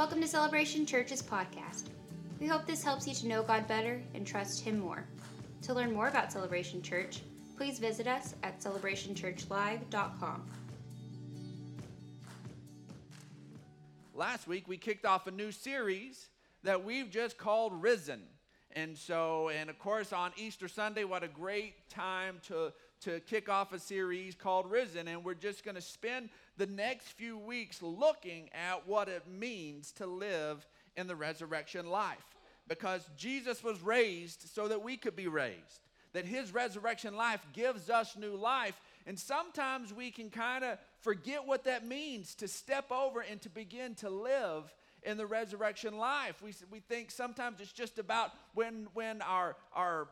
Welcome 0.00 0.22
to 0.22 0.28
Celebration 0.28 0.86
Church's 0.86 1.20
podcast. 1.20 1.90
We 2.40 2.46
hope 2.46 2.64
this 2.64 2.82
helps 2.82 3.06
you 3.06 3.12
to 3.16 3.28
know 3.28 3.42
God 3.42 3.68
better 3.68 4.00
and 4.14 4.26
trust 4.26 4.64
Him 4.64 4.78
more. 4.78 5.04
To 5.60 5.74
learn 5.74 5.92
more 5.92 6.08
about 6.08 6.32
Celebration 6.32 6.80
Church, 6.80 7.20
please 7.54 7.78
visit 7.78 8.06
us 8.06 8.34
at 8.42 8.60
celebrationchurchlive.com. 8.60 10.50
Last 14.14 14.48
week 14.48 14.66
we 14.66 14.78
kicked 14.78 15.04
off 15.04 15.26
a 15.26 15.30
new 15.30 15.52
series 15.52 16.30
that 16.62 16.82
we've 16.82 17.10
just 17.10 17.36
called 17.36 17.74
Risen. 17.82 18.22
And 18.72 18.96
so, 18.96 19.50
and 19.50 19.68
of 19.68 19.78
course, 19.78 20.14
on 20.14 20.32
Easter 20.38 20.66
Sunday, 20.66 21.04
what 21.04 21.22
a 21.22 21.28
great 21.28 21.90
time 21.90 22.38
to, 22.48 22.72
to 23.00 23.20
kick 23.20 23.48
off 23.48 23.72
a 23.72 23.78
series 23.78 24.34
called 24.34 24.70
Risen. 24.70 25.08
And 25.08 25.24
we're 25.24 25.34
just 25.34 25.64
going 25.64 25.74
to 25.74 25.80
spend 25.80 26.28
the 26.56 26.66
next 26.66 27.08
few 27.12 27.38
weeks 27.38 27.82
looking 27.82 28.50
at 28.52 28.86
what 28.86 29.08
it 29.08 29.26
means 29.28 29.92
to 29.92 30.06
live 30.06 30.66
in 30.96 31.06
the 31.06 31.16
resurrection 31.16 31.88
life. 31.88 32.24
Because 32.68 33.08
Jesus 33.16 33.64
was 33.64 33.80
raised 33.80 34.48
so 34.54 34.68
that 34.68 34.82
we 34.82 34.96
could 34.96 35.16
be 35.16 35.26
raised, 35.26 35.80
that 36.12 36.24
his 36.24 36.54
resurrection 36.54 37.16
life 37.16 37.40
gives 37.52 37.90
us 37.90 38.16
new 38.16 38.36
life. 38.36 38.80
And 39.06 39.18
sometimes 39.18 39.92
we 39.92 40.10
can 40.10 40.30
kind 40.30 40.62
of 40.62 40.78
forget 41.00 41.46
what 41.46 41.64
that 41.64 41.86
means 41.86 42.34
to 42.36 42.48
step 42.48 42.92
over 42.92 43.20
and 43.20 43.40
to 43.42 43.48
begin 43.48 43.94
to 43.96 44.10
live 44.10 44.72
in 45.02 45.16
the 45.16 45.26
resurrection 45.26 45.96
life. 45.96 46.42
We, 46.42 46.52
we 46.70 46.80
think 46.80 47.10
sometimes 47.10 47.60
it's 47.60 47.72
just 47.72 47.98
about 47.98 48.30
when, 48.54 48.86
when 48.92 49.22
our, 49.22 49.56
our 49.72 50.08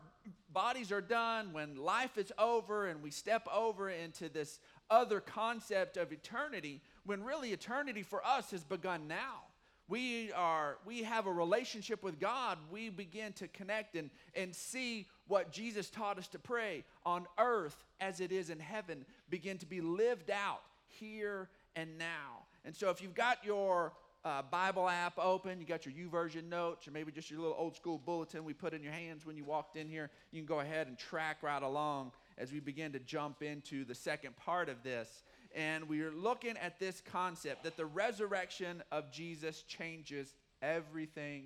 bodies 0.51 0.91
are 0.91 1.01
done, 1.01 1.53
when 1.53 1.75
life 1.75 2.17
is 2.17 2.31
over, 2.37 2.87
and 2.87 3.01
we 3.01 3.11
step 3.11 3.47
over 3.53 3.89
into 3.89 4.29
this 4.29 4.59
other 4.89 5.19
concept 5.19 5.97
of 5.97 6.11
eternity, 6.11 6.81
when 7.05 7.23
really 7.23 7.51
eternity 7.51 8.03
for 8.03 8.25
us 8.25 8.51
has 8.51 8.63
begun 8.63 9.07
now. 9.07 9.43
We, 9.87 10.31
are, 10.33 10.77
we 10.85 11.01
have 11.01 11.25
a 11.25 11.31
relationship 11.31 12.03
with 12.03 12.19
God. 12.19 12.59
We 12.71 12.89
begin 12.89 13.33
to 13.33 13.47
connect 13.47 13.95
and, 13.95 14.11
and 14.35 14.55
see 14.55 15.07
what 15.27 15.51
Jesus 15.51 15.89
taught 15.89 16.19
us 16.19 16.27
to 16.29 16.39
pray 16.39 16.83
on 17.05 17.25
earth 17.39 17.83
as 17.99 18.19
it 18.19 18.31
is 18.31 18.51
in 18.51 18.59
heaven 18.59 19.03
begin 19.31 19.57
to 19.57 19.65
be 19.65 19.81
lived 19.81 20.29
out 20.29 20.61
here 20.87 21.49
and 21.75 21.97
now. 21.97 22.45
And 22.65 22.75
so 22.75 22.91
if 22.91 23.01
you've 23.01 23.15
got 23.15 23.43
your 23.43 23.93
uh, 24.25 24.41
Bible 24.41 24.87
app 24.87 25.17
open, 25.17 25.59
you 25.59 25.65
got 25.65 25.85
your 25.85 25.93
YouVersion 25.93 26.49
notes, 26.49 26.87
or 26.87 26.91
maybe 26.91 27.11
just 27.11 27.31
your 27.31 27.39
little 27.39 27.55
old 27.57 27.75
school 27.75 27.97
bulletin 27.97 28.43
we 28.43 28.53
put 28.53 28.73
in 28.73 28.83
your 28.83 28.91
hands 28.91 29.25
when 29.25 29.37
you 29.37 29.45
walked 29.45 29.77
in 29.77 29.87
here, 29.87 30.09
you 30.31 30.39
can 30.39 30.45
go 30.45 30.59
ahead 30.59 30.87
and 30.87 30.97
track 30.97 31.37
right 31.41 31.63
along 31.63 32.11
as 32.37 32.51
we 32.51 32.59
begin 32.59 32.91
to 32.91 32.99
jump 32.99 33.41
into 33.41 33.85
the 33.85 33.95
second 33.95 34.35
part 34.35 34.67
of 34.67 34.83
this. 34.83 35.23
And 35.55 35.87
we 35.87 36.01
are 36.01 36.11
looking 36.11 36.57
at 36.57 36.79
this 36.79 37.01
concept 37.01 37.63
that 37.63 37.77
the 37.77 37.85
resurrection 37.85 38.83
of 38.91 39.11
Jesus 39.11 39.63
changes 39.63 40.33
everything 40.61 41.45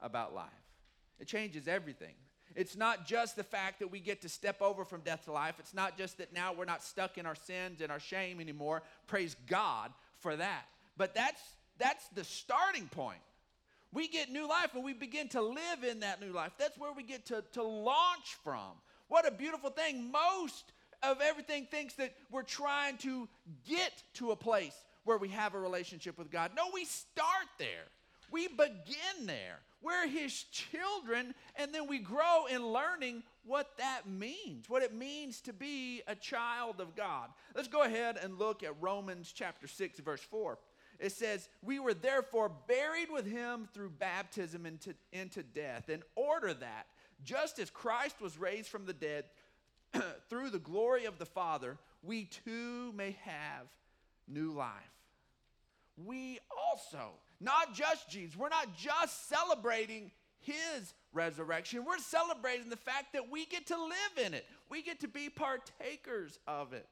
about 0.00 0.34
life. 0.34 0.50
It 1.18 1.26
changes 1.26 1.66
everything. 1.68 2.14
It's 2.54 2.76
not 2.76 3.06
just 3.06 3.36
the 3.36 3.44
fact 3.44 3.80
that 3.80 3.88
we 3.88 4.00
get 4.00 4.22
to 4.22 4.28
step 4.28 4.62
over 4.62 4.84
from 4.84 5.02
death 5.02 5.24
to 5.24 5.32
life. 5.32 5.56
It's 5.58 5.74
not 5.74 5.98
just 5.98 6.18
that 6.18 6.32
now 6.32 6.54
we're 6.54 6.64
not 6.64 6.82
stuck 6.82 7.18
in 7.18 7.26
our 7.26 7.34
sins 7.34 7.80
and 7.80 7.90
our 7.90 8.00
shame 8.00 8.40
anymore. 8.40 8.82
Praise 9.06 9.36
God 9.46 9.92
for 10.18 10.36
that. 10.36 10.64
But 10.96 11.14
that's 11.14 11.40
that's 11.78 12.06
the 12.08 12.24
starting 12.24 12.88
point. 12.88 13.20
We 13.92 14.08
get 14.08 14.30
new 14.30 14.48
life 14.48 14.74
and 14.74 14.84
we 14.84 14.92
begin 14.92 15.28
to 15.28 15.40
live 15.40 15.84
in 15.88 16.00
that 16.00 16.20
new 16.20 16.32
life. 16.32 16.52
That's 16.58 16.76
where 16.76 16.92
we 16.92 17.02
get 17.02 17.26
to, 17.26 17.42
to 17.52 17.62
launch 17.62 18.36
from. 18.44 18.72
What 19.08 19.26
a 19.26 19.30
beautiful 19.30 19.70
thing. 19.70 20.10
Most 20.10 20.72
of 21.02 21.20
everything 21.20 21.66
thinks 21.70 21.94
that 21.94 22.14
we're 22.30 22.42
trying 22.42 22.98
to 22.98 23.28
get 23.68 23.92
to 24.14 24.32
a 24.32 24.36
place 24.36 24.74
where 25.04 25.18
we 25.18 25.28
have 25.28 25.54
a 25.54 25.58
relationship 25.58 26.18
with 26.18 26.30
God. 26.30 26.50
No, 26.56 26.64
we 26.74 26.84
start 26.84 27.46
there. 27.58 27.86
We 28.30 28.48
begin 28.48 29.26
there. 29.26 29.60
We're 29.82 30.08
His 30.08 30.42
children, 30.44 31.32
and 31.54 31.72
then 31.72 31.86
we 31.86 32.00
grow 32.00 32.46
in 32.50 32.66
learning 32.66 33.22
what 33.44 33.78
that 33.78 34.08
means, 34.08 34.68
what 34.68 34.82
it 34.82 34.92
means 34.92 35.40
to 35.42 35.52
be 35.52 36.02
a 36.08 36.16
child 36.16 36.80
of 36.80 36.96
God. 36.96 37.28
Let's 37.54 37.68
go 37.68 37.82
ahead 37.82 38.18
and 38.20 38.36
look 38.36 38.64
at 38.64 38.74
Romans 38.80 39.32
chapter 39.32 39.68
6, 39.68 40.00
verse 40.00 40.22
4 40.22 40.58
it 41.00 41.12
says, 41.12 41.48
We 41.62 41.78
were 41.78 41.94
therefore 41.94 42.50
buried 42.66 43.10
with 43.10 43.26
him 43.26 43.68
through 43.72 43.90
baptism 43.90 44.66
into, 44.66 44.94
into 45.12 45.42
death, 45.42 45.88
in 45.88 46.02
order 46.14 46.54
that, 46.54 46.86
just 47.24 47.58
as 47.58 47.70
Christ 47.70 48.20
was 48.20 48.38
raised 48.38 48.68
from 48.68 48.86
the 48.86 48.92
dead 48.92 49.24
through 50.28 50.50
the 50.50 50.58
glory 50.58 51.04
of 51.04 51.18
the 51.18 51.26
Father, 51.26 51.78
we 52.02 52.24
too 52.24 52.92
may 52.94 53.16
have 53.22 53.66
new 54.28 54.52
life. 54.52 54.70
We 56.04 56.40
also, 56.70 57.12
not 57.40 57.74
just 57.74 58.10
Jesus, 58.10 58.36
we're 58.36 58.48
not 58.48 58.76
just 58.76 59.28
celebrating 59.28 60.10
his 60.40 60.94
resurrection, 61.12 61.84
we're 61.84 61.98
celebrating 61.98 62.68
the 62.68 62.76
fact 62.76 63.14
that 63.14 63.30
we 63.30 63.46
get 63.46 63.66
to 63.68 63.76
live 63.76 64.26
in 64.26 64.34
it, 64.34 64.44
we 64.68 64.82
get 64.82 65.00
to 65.00 65.08
be 65.08 65.30
partakers 65.30 66.38
of 66.46 66.72
it. 66.72 66.86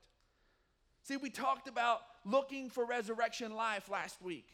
See, 1.02 1.18
we 1.18 1.28
talked 1.28 1.68
about 1.68 2.00
looking 2.24 2.70
for 2.70 2.84
resurrection 2.84 3.54
life 3.54 3.88
last 3.90 4.20
week. 4.22 4.48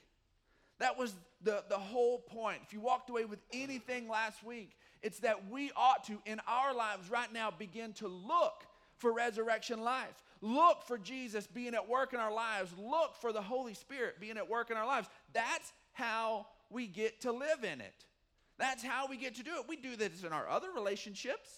That 0.79 0.99
was 0.99 1.15
the, 1.43 1.63
the 1.69 1.79
whole 1.79 2.19
point. 2.19 2.61
If 2.67 2.73
you 2.73 2.81
walked 2.81 3.11
away 3.11 3.25
with 3.25 3.41
anything 3.53 4.09
last 4.09 4.43
week, 4.43 4.77
it's 5.03 5.21
that 5.21 5.51
we 5.51 5.71
ought 5.77 6.05
to, 6.05 6.19
in 6.27 6.41
our 6.47 6.75
lives 6.75 7.11
right 7.11 7.33
now, 7.33 7.51
begin 7.51 7.93
to 7.95 8.09
look 8.09 8.65
for 8.97 9.13
resurrection 9.13 9.83
life. 9.83 10.23
Look 10.43 10.83
for 10.85 10.99
Jesus 10.99 11.47
being 11.47 11.75
at 11.75 11.89
work 11.89 12.13
in 12.13 12.21
our 12.21 12.33
lives. 12.33 12.73
Look 12.79 13.15
for 13.17 13.33
the 13.33 13.43
Holy 13.43 13.75
Spirit 13.75 14.21
being 14.21 14.37
at 14.37 14.49
work 14.49 14.71
in 14.71 14.77
our 14.77 14.87
lives. 14.87 15.09
That's 15.33 15.73
how 15.93 16.47
we 16.71 16.87
get 16.87 17.21
to 17.23 17.33
live 17.33 17.63
in 17.63 17.81
it. 17.81 18.05
That's 18.59 18.83
how 18.83 19.07
we 19.07 19.17
get 19.17 19.37
to 19.37 19.43
do 19.43 19.53
it. 19.57 19.69
We 19.69 19.77
do 19.77 19.97
this 19.97 20.23
in 20.23 20.33
our 20.33 20.49
other 20.49 20.69
relationships. 20.75 21.51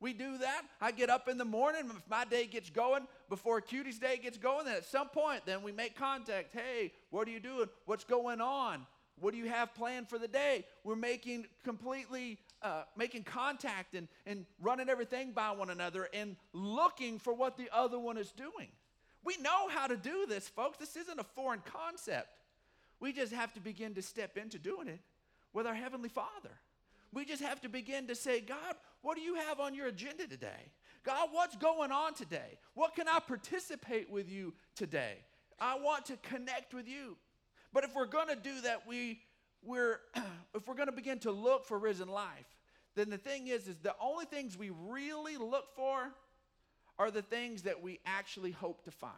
We 0.00 0.14
do 0.14 0.38
that. 0.38 0.62
I 0.80 0.92
get 0.92 1.10
up 1.10 1.28
in 1.28 1.36
the 1.36 1.44
morning. 1.44 1.82
If 1.90 2.08
my 2.08 2.24
day 2.24 2.46
gets 2.46 2.70
going 2.70 3.06
before 3.28 3.60
Cutie's 3.60 3.98
day 3.98 4.16
gets 4.16 4.38
going, 4.38 4.64
then 4.64 4.76
at 4.76 4.86
some 4.86 5.08
point, 5.08 5.42
then 5.44 5.62
we 5.62 5.72
make 5.72 5.94
contact. 5.94 6.54
Hey, 6.54 6.92
what 7.10 7.28
are 7.28 7.30
you 7.30 7.40
doing? 7.40 7.68
What's 7.84 8.04
going 8.04 8.40
on? 8.40 8.86
What 9.20 9.32
do 9.32 9.38
you 9.38 9.48
have 9.50 9.74
planned 9.74 10.08
for 10.08 10.18
the 10.18 10.28
day? 10.28 10.64
We're 10.82 10.96
making 10.96 11.46
completely 11.62 12.38
uh, 12.62 12.82
making 12.96 13.24
contact 13.24 13.94
and, 13.94 14.08
and 14.26 14.44
running 14.60 14.88
everything 14.88 15.32
by 15.32 15.50
one 15.50 15.70
another 15.70 16.08
and 16.12 16.36
looking 16.52 17.18
for 17.18 17.32
what 17.32 17.56
the 17.56 17.68
other 17.72 17.98
one 17.98 18.16
is 18.16 18.32
doing. 18.32 18.68
We 19.24 19.36
know 19.38 19.68
how 19.68 19.86
to 19.86 19.96
do 19.96 20.26
this, 20.28 20.48
folks. 20.48 20.78
This 20.78 20.96
isn't 20.96 21.18
a 21.18 21.24
foreign 21.24 21.60
concept. 21.60 22.28
We 22.98 23.12
just 23.12 23.32
have 23.32 23.52
to 23.54 23.60
begin 23.60 23.94
to 23.94 24.02
step 24.02 24.36
into 24.36 24.58
doing 24.58 24.88
it 24.88 25.00
with 25.52 25.66
our 25.66 25.74
Heavenly 25.74 26.08
Father. 26.08 26.50
We 27.12 27.24
just 27.24 27.42
have 27.42 27.60
to 27.62 27.68
begin 27.68 28.06
to 28.06 28.14
say, 28.14 28.40
God, 28.40 28.76
what 29.02 29.16
do 29.16 29.22
you 29.22 29.34
have 29.34 29.60
on 29.60 29.74
your 29.74 29.86
agenda 29.86 30.26
today? 30.26 30.72
God, 31.04 31.28
what's 31.32 31.56
going 31.56 31.90
on 31.90 32.14
today? 32.14 32.58
What 32.74 32.94
can 32.94 33.08
I 33.08 33.18
participate 33.20 34.10
with 34.10 34.30
you 34.30 34.52
today? 34.74 35.16
I 35.58 35.78
want 35.78 36.06
to 36.06 36.16
connect 36.18 36.74
with 36.74 36.86
you. 36.88 37.16
But 37.72 37.84
if 37.84 37.94
we're 37.94 38.06
going 38.06 38.28
to 38.28 38.36
do 38.36 38.60
that, 38.62 38.86
we 38.86 39.20
we're 39.62 40.00
if 40.54 40.66
we're 40.66 40.74
going 40.74 40.88
to 40.88 40.92
begin 40.92 41.18
to 41.20 41.30
look 41.30 41.66
for 41.66 41.78
risen 41.78 42.08
life, 42.08 42.56
then 42.94 43.10
the 43.10 43.18
thing 43.18 43.48
is 43.48 43.68
is 43.68 43.78
the 43.78 43.94
only 44.00 44.26
things 44.26 44.58
we 44.58 44.70
really 44.88 45.36
look 45.36 45.74
for 45.74 46.10
are 46.98 47.10
the 47.10 47.22
things 47.22 47.62
that 47.62 47.82
we 47.82 47.98
actually 48.04 48.50
hope 48.50 48.84
to 48.84 48.90
find. 48.90 49.14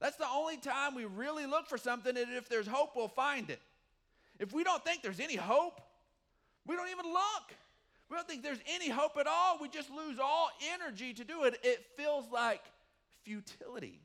That's 0.00 0.16
the 0.16 0.28
only 0.28 0.58
time 0.58 0.94
we 0.94 1.06
really 1.06 1.46
look 1.46 1.68
for 1.68 1.78
something 1.78 2.14
and 2.16 2.34
if 2.34 2.48
there's 2.48 2.66
hope 2.66 2.90
we'll 2.94 3.08
find 3.08 3.48
it. 3.48 3.60
If 4.38 4.52
we 4.52 4.64
don't 4.64 4.84
think 4.84 5.02
there's 5.02 5.20
any 5.20 5.36
hope, 5.36 5.80
we 6.66 6.76
don't 6.76 6.90
even 6.90 7.06
look. 7.06 7.54
We 8.10 8.16
don't 8.16 8.28
think 8.28 8.42
there's 8.42 8.58
any 8.72 8.88
hope 8.88 9.16
at 9.18 9.26
all. 9.26 9.58
We 9.60 9.68
just 9.68 9.90
lose 9.90 10.18
all 10.18 10.50
energy 10.74 11.14
to 11.14 11.24
do 11.24 11.44
it. 11.44 11.58
It 11.62 11.84
feels 11.96 12.26
like 12.30 12.62
futility. 13.24 14.00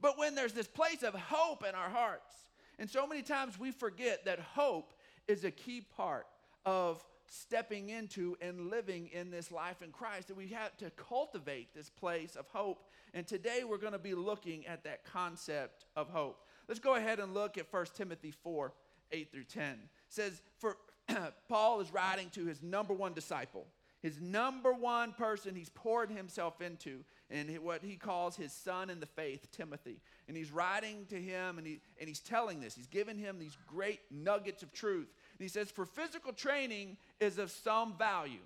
But 0.00 0.18
when 0.18 0.34
there's 0.34 0.52
this 0.52 0.66
place 0.66 1.02
of 1.02 1.14
hope 1.14 1.64
in 1.66 1.74
our 1.74 1.88
hearts, 1.88 2.34
and 2.78 2.90
so 2.90 3.06
many 3.06 3.22
times 3.22 3.58
we 3.58 3.70
forget 3.70 4.24
that 4.26 4.40
hope 4.40 4.92
is 5.26 5.44
a 5.44 5.50
key 5.50 5.80
part 5.80 6.26
of 6.64 7.02
stepping 7.28 7.90
into 7.90 8.36
and 8.40 8.70
living 8.70 9.08
in 9.12 9.30
this 9.30 9.50
life 9.50 9.82
in 9.82 9.90
Christ, 9.90 10.28
that 10.28 10.36
we 10.36 10.48
have 10.48 10.76
to 10.78 10.90
cultivate 10.90 11.74
this 11.74 11.90
place 11.90 12.36
of 12.36 12.46
hope. 12.48 12.84
And 13.14 13.26
today 13.26 13.64
we're 13.64 13.78
going 13.78 13.92
to 13.92 13.98
be 13.98 14.14
looking 14.14 14.66
at 14.66 14.84
that 14.84 15.04
concept 15.04 15.86
of 15.96 16.08
hope. 16.08 16.44
Let's 16.68 16.80
go 16.80 16.96
ahead 16.96 17.20
and 17.20 17.34
look 17.34 17.58
at 17.58 17.72
1 17.72 17.86
Timothy 17.94 18.30
4 18.30 18.72
8 19.12 19.30
through 19.30 19.44
10. 19.44 19.62
It 19.72 19.78
says, 20.08 20.42
For 20.58 20.76
Paul 21.48 21.80
is 21.80 21.92
writing 21.92 22.30
to 22.30 22.46
his 22.46 22.62
number 22.62 22.94
one 22.94 23.12
disciple, 23.12 23.66
his 24.02 24.20
number 24.20 24.72
one 24.72 25.12
person 25.12 25.54
he's 25.54 25.68
poured 25.70 26.10
himself 26.10 26.60
into, 26.60 27.04
and 27.30 27.50
what 27.58 27.82
he 27.82 27.96
calls 27.96 28.36
his 28.36 28.52
son 28.52 28.90
in 28.90 29.00
the 29.00 29.06
faith, 29.06 29.50
Timothy. 29.50 30.00
And 30.28 30.36
he's 30.36 30.52
writing 30.52 31.06
to 31.10 31.20
him 31.20 31.58
and, 31.58 31.66
he, 31.66 31.80
and 31.98 32.08
he's 32.08 32.20
telling 32.20 32.60
this. 32.60 32.74
He's 32.74 32.86
giving 32.86 33.18
him 33.18 33.38
these 33.38 33.56
great 33.66 34.00
nuggets 34.10 34.62
of 34.62 34.72
truth. 34.72 35.08
And 35.38 35.44
he 35.44 35.48
says, 35.48 35.70
For 35.70 35.86
physical 35.86 36.32
training 36.32 36.98
is 37.18 37.38
of 37.38 37.50
some 37.50 37.96
value. 37.98 38.44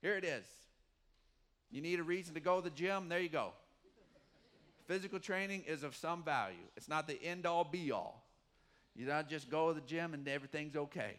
Here 0.00 0.16
it 0.16 0.24
is. 0.24 0.44
You 1.70 1.80
need 1.80 1.98
a 1.98 2.04
reason 2.04 2.34
to 2.34 2.40
go 2.40 2.60
to 2.60 2.64
the 2.64 2.76
gym? 2.76 3.08
There 3.08 3.20
you 3.20 3.28
go. 3.28 3.52
Physical 4.86 5.18
training 5.18 5.64
is 5.66 5.82
of 5.82 5.96
some 5.96 6.22
value. 6.22 6.56
It's 6.76 6.88
not 6.88 7.08
the 7.08 7.20
end 7.22 7.46
all 7.46 7.64
be 7.64 7.90
all. 7.90 8.22
You 8.94 9.06
don't 9.06 9.28
just 9.28 9.50
go 9.50 9.68
to 9.68 9.74
the 9.74 9.86
gym 9.86 10.14
and 10.14 10.28
everything's 10.28 10.76
okay. 10.76 11.18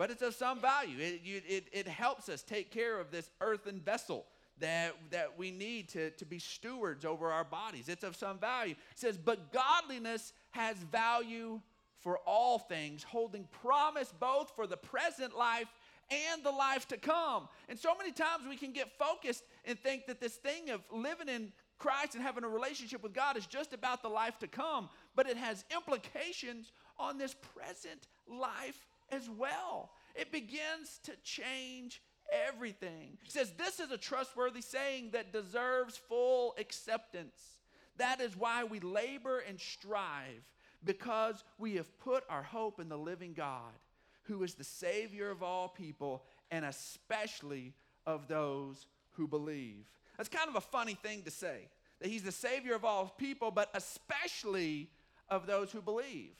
But 0.00 0.10
it's 0.10 0.22
of 0.22 0.34
some 0.34 0.60
value. 0.60 0.96
It, 0.98 1.20
you, 1.24 1.42
it, 1.46 1.66
it 1.72 1.86
helps 1.86 2.30
us 2.30 2.40
take 2.40 2.70
care 2.70 2.98
of 2.98 3.10
this 3.10 3.28
earthen 3.42 3.80
vessel 3.80 4.24
that, 4.58 4.94
that 5.10 5.36
we 5.36 5.50
need 5.50 5.90
to, 5.90 6.08
to 6.12 6.24
be 6.24 6.38
stewards 6.38 7.04
over 7.04 7.30
our 7.30 7.44
bodies. 7.44 7.90
It's 7.90 8.02
of 8.02 8.16
some 8.16 8.38
value. 8.38 8.76
It 8.92 8.98
says, 8.98 9.18
But 9.18 9.52
godliness 9.52 10.32
has 10.52 10.78
value 10.78 11.60
for 11.98 12.16
all 12.24 12.58
things, 12.58 13.02
holding 13.02 13.46
promise 13.60 14.10
both 14.18 14.50
for 14.56 14.66
the 14.66 14.78
present 14.78 15.36
life 15.36 15.68
and 16.10 16.42
the 16.42 16.50
life 16.50 16.88
to 16.88 16.96
come. 16.96 17.46
And 17.68 17.78
so 17.78 17.94
many 17.94 18.10
times 18.10 18.44
we 18.48 18.56
can 18.56 18.72
get 18.72 18.98
focused 18.98 19.44
and 19.66 19.78
think 19.78 20.06
that 20.06 20.18
this 20.18 20.36
thing 20.36 20.70
of 20.70 20.80
living 20.90 21.28
in 21.28 21.52
Christ 21.78 22.14
and 22.14 22.24
having 22.24 22.44
a 22.44 22.48
relationship 22.48 23.02
with 23.02 23.12
God 23.12 23.36
is 23.36 23.46
just 23.46 23.74
about 23.74 24.00
the 24.00 24.08
life 24.08 24.38
to 24.38 24.48
come, 24.48 24.88
but 25.14 25.28
it 25.28 25.36
has 25.36 25.66
implications 25.70 26.72
on 26.98 27.18
this 27.18 27.34
present 27.54 28.06
life 28.26 28.86
as 29.12 29.28
well. 29.28 29.90
It 30.14 30.32
begins 30.32 31.00
to 31.04 31.12
change 31.22 32.02
everything. 32.48 33.18
He 33.22 33.30
says, 33.30 33.52
This 33.56 33.80
is 33.80 33.90
a 33.90 33.98
trustworthy 33.98 34.60
saying 34.60 35.10
that 35.12 35.32
deserves 35.32 35.96
full 35.96 36.54
acceptance. 36.58 37.58
That 37.96 38.20
is 38.20 38.36
why 38.36 38.64
we 38.64 38.80
labor 38.80 39.40
and 39.40 39.60
strive, 39.60 40.42
because 40.84 41.44
we 41.58 41.76
have 41.76 41.98
put 41.98 42.24
our 42.30 42.42
hope 42.42 42.80
in 42.80 42.88
the 42.88 42.96
living 42.96 43.34
God, 43.34 43.74
who 44.22 44.42
is 44.42 44.54
the 44.54 44.64
Savior 44.64 45.30
of 45.30 45.42
all 45.42 45.68
people, 45.68 46.24
and 46.50 46.64
especially 46.64 47.74
of 48.06 48.26
those 48.26 48.86
who 49.12 49.28
believe. 49.28 49.86
That's 50.16 50.28
kind 50.28 50.48
of 50.48 50.56
a 50.56 50.60
funny 50.60 50.94
thing 50.94 51.22
to 51.22 51.30
say, 51.30 51.68
that 52.00 52.08
He's 52.08 52.22
the 52.22 52.32
Savior 52.32 52.74
of 52.74 52.84
all 52.84 53.06
people, 53.18 53.50
but 53.50 53.70
especially 53.74 54.88
of 55.28 55.46
those 55.46 55.70
who 55.70 55.82
believe. 55.82 56.34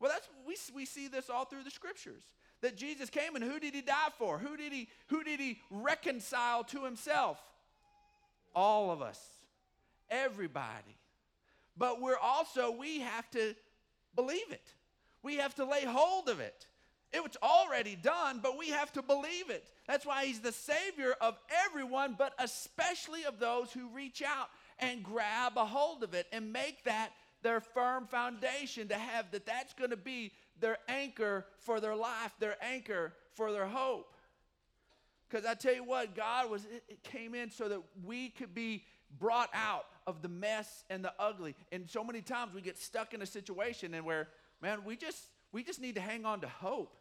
Well, 0.00 0.10
that's 0.12 0.28
we, 0.46 0.56
we 0.74 0.84
see 0.84 1.08
this 1.08 1.30
all 1.30 1.44
through 1.44 1.64
the 1.64 1.70
scriptures. 1.70 2.22
That 2.60 2.76
Jesus 2.76 3.10
came 3.10 3.34
and 3.36 3.44
who 3.44 3.60
did 3.60 3.74
he 3.74 3.82
die 3.82 4.08
for? 4.18 4.38
Who 4.38 4.56
did 4.56 4.72
he 4.72 4.88
who 5.08 5.22
did 5.22 5.40
he 5.40 5.58
reconcile 5.70 6.64
to 6.64 6.84
himself? 6.84 7.38
All 8.54 8.90
of 8.90 9.02
us. 9.02 9.20
Everybody. 10.10 10.96
But 11.76 12.00
we're 12.00 12.18
also 12.18 12.70
we 12.70 13.00
have 13.00 13.30
to 13.32 13.54
believe 14.14 14.50
it. 14.50 14.66
We 15.22 15.36
have 15.36 15.54
to 15.56 15.64
lay 15.64 15.84
hold 15.84 16.28
of 16.28 16.40
it. 16.40 16.66
It's 17.12 17.36
already 17.42 17.96
done, 17.96 18.40
but 18.42 18.58
we 18.58 18.70
have 18.70 18.92
to 18.94 19.02
believe 19.02 19.48
it. 19.48 19.70
That's 19.86 20.04
why 20.04 20.26
he's 20.26 20.40
the 20.40 20.52
savior 20.52 21.14
of 21.20 21.38
everyone, 21.66 22.16
but 22.18 22.32
especially 22.38 23.24
of 23.24 23.38
those 23.38 23.72
who 23.72 23.88
reach 23.88 24.20
out 24.20 24.48
and 24.80 25.02
grab 25.02 25.52
a 25.56 25.64
hold 25.64 26.02
of 26.02 26.14
it 26.14 26.26
and 26.32 26.52
make 26.52 26.82
that 26.84 27.10
their 27.44 27.60
firm 27.60 28.06
foundation 28.06 28.88
to 28.88 28.96
have 28.96 29.30
that 29.30 29.46
that's 29.46 29.74
going 29.74 29.90
to 29.90 29.96
be 29.96 30.32
their 30.58 30.78
anchor 30.88 31.44
for 31.58 31.78
their 31.78 31.94
life, 31.94 32.34
their 32.40 32.56
anchor 32.60 33.12
for 33.34 33.52
their 33.52 33.66
hope. 33.66 34.12
Because 35.28 35.46
I 35.46 35.54
tell 35.54 35.74
you 35.74 35.84
what, 35.84 36.16
God 36.16 36.50
was 36.50 36.64
it, 36.64 37.04
came 37.04 37.34
in 37.34 37.50
so 37.50 37.68
that 37.68 37.80
we 38.04 38.30
could 38.30 38.54
be 38.54 38.84
brought 39.18 39.50
out 39.52 39.84
of 40.06 40.22
the 40.22 40.28
mess 40.28 40.84
and 40.90 41.04
the 41.04 41.12
ugly. 41.18 41.54
And 41.70 41.88
so 41.88 42.02
many 42.02 42.22
times 42.22 42.54
we 42.54 42.62
get 42.62 42.78
stuck 42.78 43.14
in 43.14 43.22
a 43.22 43.26
situation 43.26 43.94
and 43.94 44.04
where, 44.04 44.28
man, 44.62 44.84
we 44.84 44.96
just 44.96 45.28
we 45.52 45.62
just 45.62 45.80
need 45.80 45.94
to 45.96 46.00
hang 46.00 46.24
on 46.24 46.40
to 46.40 46.48
hope. 46.48 46.96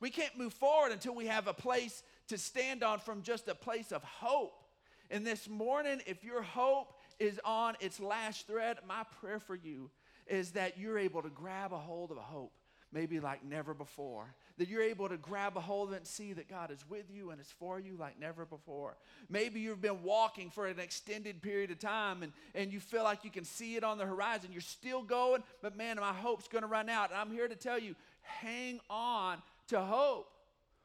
We 0.00 0.10
can't 0.10 0.36
move 0.38 0.52
forward 0.52 0.92
until 0.92 1.14
we 1.14 1.26
have 1.26 1.46
a 1.46 1.54
place 1.54 2.02
to 2.28 2.38
stand 2.38 2.82
on 2.82 3.00
from 3.00 3.22
just 3.22 3.48
a 3.48 3.54
place 3.54 3.92
of 3.92 4.02
hope. 4.02 4.64
And 5.10 5.26
this 5.26 5.48
morning, 5.48 6.00
if 6.06 6.24
your 6.24 6.42
hope 6.42 6.92
is 7.18 7.40
on 7.44 7.76
its 7.80 8.00
last 8.00 8.46
thread, 8.46 8.78
my 8.86 9.04
prayer 9.20 9.40
for 9.40 9.54
you 9.54 9.90
is 10.26 10.52
that 10.52 10.78
you're 10.78 10.98
able 10.98 11.22
to 11.22 11.30
grab 11.30 11.72
a 11.72 11.78
hold 11.78 12.10
of 12.10 12.16
a 12.16 12.22
hope, 12.22 12.52
maybe 12.92 13.18
like 13.18 13.44
never 13.44 13.74
before. 13.74 14.34
That 14.58 14.68
you're 14.68 14.82
able 14.82 15.08
to 15.08 15.16
grab 15.16 15.56
a 15.56 15.60
hold 15.60 15.88
of 15.88 15.94
it 15.94 15.98
and 15.98 16.06
see 16.06 16.32
that 16.34 16.48
God 16.48 16.70
is 16.70 16.84
with 16.88 17.06
you 17.10 17.30
and 17.30 17.40
is 17.40 17.52
for 17.58 17.80
you 17.80 17.96
like 17.98 18.18
never 18.20 18.44
before. 18.44 18.96
Maybe 19.28 19.60
you've 19.60 19.80
been 19.80 20.02
walking 20.02 20.50
for 20.50 20.66
an 20.66 20.78
extended 20.78 21.40
period 21.40 21.70
of 21.70 21.78
time 21.78 22.22
and, 22.22 22.32
and 22.54 22.72
you 22.72 22.80
feel 22.80 23.04
like 23.04 23.24
you 23.24 23.30
can 23.30 23.44
see 23.44 23.76
it 23.76 23.84
on 23.84 23.98
the 23.98 24.04
horizon. 24.04 24.50
You're 24.52 24.60
still 24.60 25.02
going, 25.02 25.42
but 25.62 25.76
man, 25.76 25.96
my 25.96 26.12
hope's 26.12 26.48
to 26.48 26.66
run 26.66 26.88
out. 26.88 27.10
And 27.10 27.18
I'm 27.18 27.30
here 27.30 27.48
to 27.48 27.56
tell 27.56 27.78
you 27.78 27.94
hang 28.28 28.80
on 28.90 29.38
to 29.68 29.80
hope. 29.80 30.28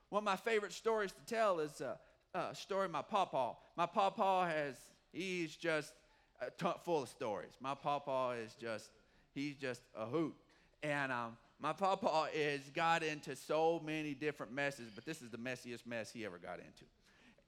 One 0.10 0.22
of 0.22 0.26
my 0.26 0.36
favorite 0.36 0.74
stories 0.74 1.12
to 1.12 1.34
tell 1.34 1.60
is 1.60 1.82
a, 1.82 1.98
a 2.34 2.56
story 2.56 2.88
my 2.88 3.02
pawpaw. 3.02 3.56
My 3.76 3.86
pawpaw 3.86 4.48
has, 4.48 4.76
he's 5.12 5.56
just 5.56 5.94
full 6.84 7.04
of 7.04 7.10
stories. 7.10 7.52
My 7.60 7.76
papa 7.76 8.36
is 8.44 8.56
just, 8.56 8.90
he's 9.34 9.56
just 9.56 9.82
a 9.96 10.06
hoot. 10.06 10.36
And 10.82 11.12
um, 11.12 11.38
my 11.60 11.74
papa 11.74 12.28
is 12.34 12.62
got 12.74 13.04
into 13.04 13.36
so 13.36 13.82
many 13.86 14.14
different 14.14 14.54
messes, 14.54 14.92
but 14.94 15.06
this 15.06 15.22
is 15.22 15.30
the 15.30 15.38
messiest 15.38 15.86
mess 15.86 16.12
he 16.12 16.26
ever 16.26 16.38
got 16.38 16.60
into. 16.60 16.86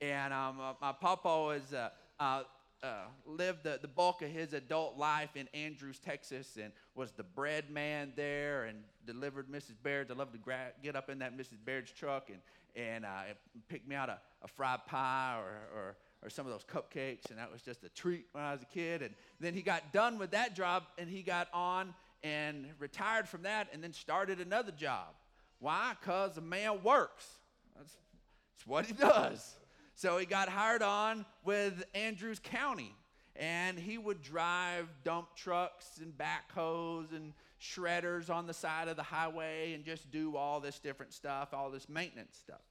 And 0.02 0.34
um, 0.34 0.60
uh, 0.60 0.74
my 0.82 0.92
papa 0.94 1.50
is 1.50 1.74
uh, 1.74 1.90
uh, 2.20 2.44
uh, 2.84 3.06
lived 3.26 3.64
the, 3.64 3.80
the 3.82 3.88
bulk 3.88 4.22
of 4.22 4.30
his 4.30 4.54
adult 4.54 4.98
life 4.98 5.36
in 5.36 5.48
Andrews, 5.54 6.00
Texas, 6.00 6.58
and 6.62 6.72
was 6.94 7.12
the 7.12 7.24
bread 7.24 7.70
man 7.70 8.14
there 8.16 8.66
and 8.66 8.78
delivered 9.06 9.50
Mrs. 9.50 9.74
Baird's. 9.82 10.12
I 10.12 10.14
love 10.14 10.32
to 10.34 10.38
gra- 10.38 10.74
get 10.84 10.96
up 10.96 11.10
in 11.10 11.20
that 11.20 11.36
Mrs. 11.36 11.58
Baird's 11.66 11.92
truck 11.92 12.30
and, 12.30 12.40
and 12.76 13.06
uh, 13.06 13.34
pick 13.68 13.88
me 13.88 13.96
out 13.96 14.10
a, 14.10 14.20
a 14.44 14.48
fried 14.48 14.86
pie 14.86 15.38
or, 15.40 15.78
or 15.78 15.98
or 16.26 16.30
some 16.30 16.48
of 16.48 16.52
those 16.52 16.64
cupcakes, 16.64 17.30
and 17.30 17.38
that 17.38 17.52
was 17.52 17.62
just 17.62 17.84
a 17.84 17.90
treat 17.90 18.26
when 18.32 18.44
I 18.44 18.52
was 18.52 18.64
a 18.64 18.66
kid. 18.66 19.04
And 19.04 19.14
then 19.40 19.54
he 19.54 19.62
got 19.62 19.94
done 19.94 20.18
with 20.18 20.32
that 20.32 20.56
job, 20.56 20.84
and 20.98 21.08
he 21.08 21.22
got 21.22 21.48
on 21.54 21.94
and 22.24 22.66
retired 22.80 23.30
from 23.30 23.44
that, 23.44 23.68
and 23.72 23.84
then 23.84 23.94
started 23.94 24.42
another 24.42 24.72
job. 24.72 25.14
Why? 25.60 25.94
Because 26.00 26.38
a 26.38 26.42
man 26.42 26.82
works. 26.84 27.28
That's, 27.78 27.96
that's 28.54 28.66
what 28.66 28.88
he 28.88 28.94
does. 28.94 29.56
So 29.94 30.18
he 30.18 30.26
got 30.26 30.50
hired 30.50 30.82
on 30.82 31.26
with 31.46 31.84
Andrews 31.94 32.40
County, 32.44 32.96
and 33.36 33.78
he 33.78 34.00
would 34.00 34.22
drive 34.22 34.88
dump 35.04 35.28
trucks 35.36 36.02
and 36.02 36.12
backhoes 36.18 37.16
and 37.16 37.34
shredders 37.62 38.30
on 38.30 38.48
the 38.48 38.54
side 38.54 38.88
of 38.88 38.96
the 38.96 39.04
highway 39.04 39.74
and 39.74 39.86
just 39.86 40.10
do 40.10 40.36
all 40.36 40.60
this 40.60 40.80
different 40.80 41.14
stuff, 41.14 41.54
all 41.54 41.70
this 41.70 41.88
maintenance 41.88 42.38
stuff. 42.38 42.62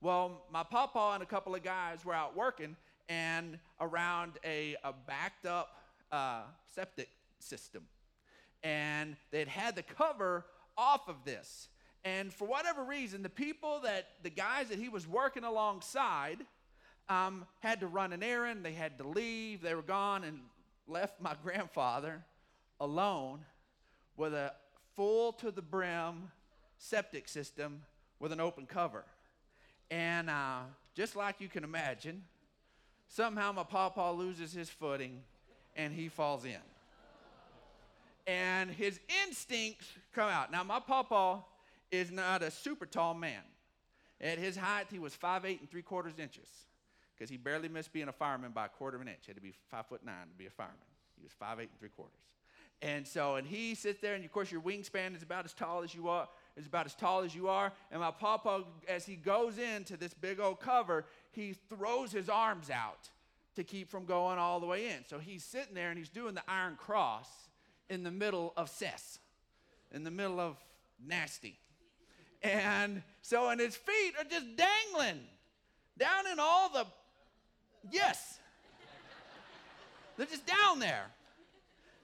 Well, 0.00 0.42
my 0.52 0.62
papa 0.62 1.12
and 1.14 1.22
a 1.22 1.26
couple 1.26 1.54
of 1.54 1.62
guys 1.62 2.04
were 2.04 2.14
out 2.14 2.36
working, 2.36 2.76
and 3.08 3.58
around 3.80 4.32
a, 4.44 4.76
a 4.84 4.92
backed 4.92 5.46
up 5.46 5.76
uh, 6.10 6.42
septic 6.74 7.08
system. 7.38 7.84
And 8.62 9.16
they'd 9.30 9.48
had 9.48 9.76
the 9.76 9.82
cover 9.82 10.44
off 10.76 11.08
of 11.08 11.16
this. 11.24 11.68
And 12.04 12.32
for 12.32 12.46
whatever 12.46 12.84
reason, 12.84 13.22
the 13.22 13.28
people 13.28 13.80
that, 13.80 14.08
the 14.22 14.30
guys 14.30 14.68
that 14.68 14.78
he 14.78 14.88
was 14.88 15.06
working 15.06 15.44
alongside, 15.44 16.38
um, 17.08 17.46
had 17.60 17.80
to 17.80 17.86
run 17.86 18.12
an 18.12 18.22
errand, 18.22 18.64
they 18.64 18.72
had 18.72 18.98
to 18.98 19.08
leave, 19.08 19.62
they 19.62 19.74
were 19.74 19.82
gone, 19.82 20.24
and 20.24 20.40
left 20.86 21.20
my 21.20 21.34
grandfather 21.42 22.24
alone 22.80 23.40
with 24.16 24.34
a 24.34 24.52
full 24.94 25.32
to 25.32 25.50
the 25.50 25.62
brim 25.62 26.30
septic 26.78 27.28
system 27.28 27.82
with 28.18 28.32
an 28.32 28.40
open 28.40 28.66
cover. 28.66 29.04
And 29.90 30.28
uh, 30.30 30.60
just 30.94 31.16
like 31.16 31.40
you 31.40 31.48
can 31.48 31.64
imagine, 31.64 32.24
Somehow 33.08 33.52
my 33.52 33.62
pawpaw 33.62 34.12
loses 34.12 34.52
his 34.52 34.68
footing 34.68 35.22
and 35.74 35.92
he 35.92 36.08
falls 36.08 36.44
in. 36.44 36.56
And 38.26 38.70
his 38.70 38.98
instincts 39.24 39.86
come 40.12 40.28
out. 40.28 40.50
Now, 40.50 40.64
my 40.64 40.80
pawpaw 40.80 41.42
is 41.92 42.10
not 42.10 42.42
a 42.42 42.50
super 42.50 42.86
tall 42.86 43.14
man. 43.14 43.42
At 44.20 44.38
his 44.38 44.56
height, 44.56 44.86
he 44.90 44.98
was 44.98 45.14
five 45.14 45.44
eight 45.44 45.60
and 45.60 45.70
three 45.70 45.82
quarters 45.82 46.14
inches 46.18 46.48
because 47.14 47.30
he 47.30 47.36
barely 47.36 47.68
missed 47.68 47.92
being 47.92 48.08
a 48.08 48.12
fireman 48.12 48.50
by 48.52 48.66
a 48.66 48.68
quarter 48.68 48.96
of 48.96 49.02
an 49.02 49.08
inch. 49.08 49.18
He 49.22 49.30
had 49.30 49.36
to 49.36 49.42
be 49.42 49.52
five 49.70 49.86
foot 49.86 50.04
nine 50.04 50.28
to 50.28 50.36
be 50.36 50.46
a 50.46 50.50
fireman. 50.50 50.76
He 51.16 51.22
was 51.22 51.32
five 51.32 51.60
eight 51.60 51.68
and 51.70 51.78
three 51.78 51.90
quarters. 51.90 52.14
And 52.82 53.06
so, 53.06 53.36
and 53.36 53.46
he 53.46 53.74
sits 53.74 54.00
there, 54.00 54.14
and 54.14 54.24
of 54.24 54.30
course, 54.30 54.52
your 54.52 54.60
wingspan 54.60 55.16
is 55.16 55.22
about 55.22 55.46
as 55.46 55.54
tall 55.54 55.82
as 55.82 55.94
you 55.94 56.08
are, 56.08 56.28
is 56.58 56.66
about 56.66 56.84
as 56.84 56.94
tall 56.94 57.22
as 57.22 57.34
you 57.34 57.48
are. 57.48 57.72
And 57.90 58.00
my 58.00 58.10
pawpaw, 58.10 58.62
as 58.86 59.06
he 59.06 59.16
goes 59.16 59.56
into 59.58 59.96
this 59.96 60.12
big 60.12 60.40
old 60.40 60.60
cover, 60.60 61.06
he 61.32 61.54
throws 61.68 62.12
his 62.12 62.28
arms 62.28 62.70
out 62.70 63.10
to 63.56 63.64
keep 63.64 63.90
from 63.90 64.04
going 64.04 64.38
all 64.38 64.60
the 64.60 64.66
way 64.66 64.88
in. 64.88 65.04
So 65.08 65.18
he's 65.18 65.44
sitting 65.44 65.74
there 65.74 65.90
and 65.90 65.98
he's 65.98 66.08
doing 66.08 66.34
the 66.34 66.42
iron 66.46 66.76
cross 66.76 67.28
in 67.88 68.02
the 68.02 68.10
middle 68.10 68.52
of 68.56 68.68
cess, 68.68 69.18
in 69.92 70.04
the 70.04 70.10
middle 70.10 70.40
of 70.40 70.56
nasty. 71.04 71.58
And 72.42 73.02
so, 73.22 73.48
and 73.48 73.60
his 73.60 73.76
feet 73.76 74.12
are 74.18 74.24
just 74.24 74.46
dangling 74.56 75.20
down 75.98 76.26
in 76.30 76.38
all 76.38 76.68
the, 76.68 76.86
yes, 77.90 78.38
they're 80.16 80.26
just 80.26 80.46
down 80.46 80.78
there. 80.78 81.04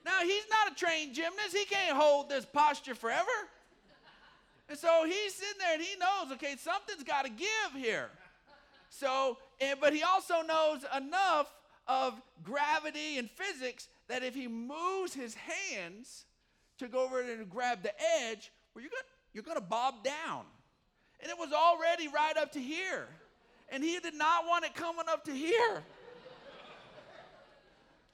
Now, 0.05 0.19
he's 0.21 0.43
not 0.49 0.71
a 0.71 0.75
trained 0.75 1.13
gymnast. 1.13 1.55
He 1.55 1.65
can't 1.65 1.95
hold 1.95 2.29
this 2.29 2.45
posture 2.45 2.95
forever. 2.95 3.29
And 4.69 4.77
so 4.77 5.05
he's 5.05 5.33
sitting 5.33 5.59
there 5.59 5.73
and 5.75 5.81
he 5.81 5.95
knows, 5.97 6.31
okay, 6.33 6.55
something's 6.57 7.03
got 7.03 7.25
to 7.25 7.31
give 7.31 7.47
here. 7.75 8.09
So, 8.99 9.37
and, 9.59 9.79
but 9.79 9.93
he 9.93 10.03
also 10.03 10.43
knows 10.43 10.85
enough 10.95 11.51
of 11.87 12.21
gravity 12.43 13.17
and 13.17 13.29
physics 13.29 13.87
that 14.07 14.23
if 14.23 14.35
he 14.35 14.47
moves 14.47 15.15
his 15.15 15.35
hands 15.35 16.25
to 16.77 16.87
go 16.87 17.03
over 17.03 17.21
and 17.21 17.49
grab 17.49 17.81
the 17.81 17.93
edge, 18.21 18.51
well, 18.73 18.83
you're 18.83 18.91
going 18.91 19.03
you're 19.33 19.43
going 19.43 19.57
to 19.57 19.63
bob 19.63 20.03
down. 20.03 20.45
And 21.19 21.29
it 21.31 21.37
was 21.39 21.51
already 21.51 22.07
right 22.07 22.37
up 22.37 22.51
to 22.51 22.59
here. 22.59 23.07
And 23.69 23.83
he 23.83 23.97
did 23.99 24.13
not 24.13 24.45
want 24.47 24.63
it 24.65 24.75
coming 24.75 25.05
up 25.09 25.25
to 25.25 25.31
here. 25.31 25.83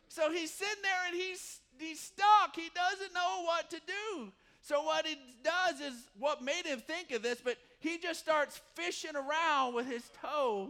so 0.08 0.32
he's 0.32 0.54
sitting 0.54 0.82
there 0.82 1.12
and 1.12 1.16
he's, 1.16 1.60
he's 1.78 2.00
stuck. 2.00 2.56
He 2.56 2.70
doesn't 2.74 3.14
know 3.14 3.44
what 3.44 3.70
to 3.72 3.82
do. 3.86 4.32
So 4.62 4.84
what 4.84 5.06
he 5.06 5.18
does 5.44 5.82
is 5.82 5.94
what 6.18 6.42
made 6.42 6.66
him 6.66 6.80
think 6.80 7.12
of 7.12 7.22
this, 7.22 7.42
but 7.44 7.58
he 7.80 7.98
just 7.98 8.20
starts 8.20 8.60
fishing 8.76 9.16
around 9.16 9.74
with 9.74 9.88
his 9.88 10.04
toe 10.22 10.70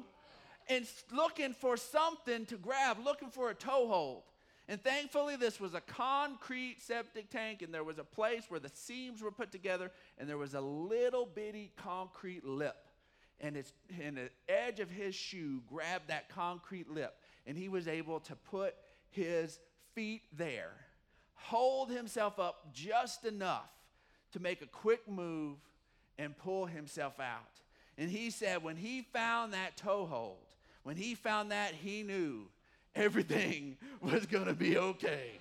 and 0.68 0.86
looking 1.12 1.54
for 1.54 1.76
something 1.76 2.46
to 2.46 2.58
grab, 2.58 2.98
looking 3.04 3.30
for 3.30 3.50
a 3.50 3.56
toehold. 3.56 4.24
And 4.68 4.80
thankfully, 4.84 5.36
this 5.36 5.60
was 5.60 5.74
a 5.74 5.82
concrete 5.82 6.76
septic 6.80 7.32
tank, 7.32 7.64
and 7.64 7.74
there 7.74 7.84
was 7.84 7.98
a 7.98 8.04
place 8.04 8.44
where 8.50 8.60
the 8.60 8.70
seams 8.72 9.20
were 9.24 9.32
put 9.32 9.52
together, 9.52 9.92
and 10.20 10.30
there 10.30 10.38
was 10.38 10.54
a 10.54 10.62
little 10.62 11.26
bitty 11.26 11.72
concrete 11.76 12.46
lip. 12.46 12.78
And, 13.42 13.58
it's, 13.58 13.74
and 14.00 14.18
the 14.18 14.30
edge 14.48 14.80
of 14.80 14.92
his 14.92 15.16
shoe 15.16 15.64
grabbed 15.68 16.10
that 16.10 16.30
concrete 16.30 16.88
lip, 16.88 17.16
and 17.48 17.58
he 17.58 17.68
was 17.68 17.88
able 17.88 18.20
to 18.20 18.36
put 18.36 18.76
his 19.10 19.58
feet 19.96 20.22
there, 20.38 20.74
hold 21.34 21.90
himself 21.90 22.38
up 22.38 22.72
just 22.72 23.26
enough 23.26 23.72
to 24.34 24.40
make 24.40 24.62
a 24.62 24.68
quick 24.68 25.10
move 25.10 25.58
and 26.20 26.38
pull 26.38 26.68
himself 26.68 27.20
out. 27.20 27.62
And 27.98 28.12
he 28.12 28.30
said, 28.30 28.62
when 28.62 28.76
he 28.76 29.02
found 29.02 29.54
that 29.54 29.78
toehold, 29.78 30.38
when 30.84 30.96
he 30.96 31.16
found 31.16 31.52
that, 31.52 31.74
he 31.74 32.04
knew 32.04 32.48
everything 32.96 33.78
was 34.02 34.26
going 34.28 34.46
to 34.46 34.54
be 34.54 34.78
okay. 34.78 35.32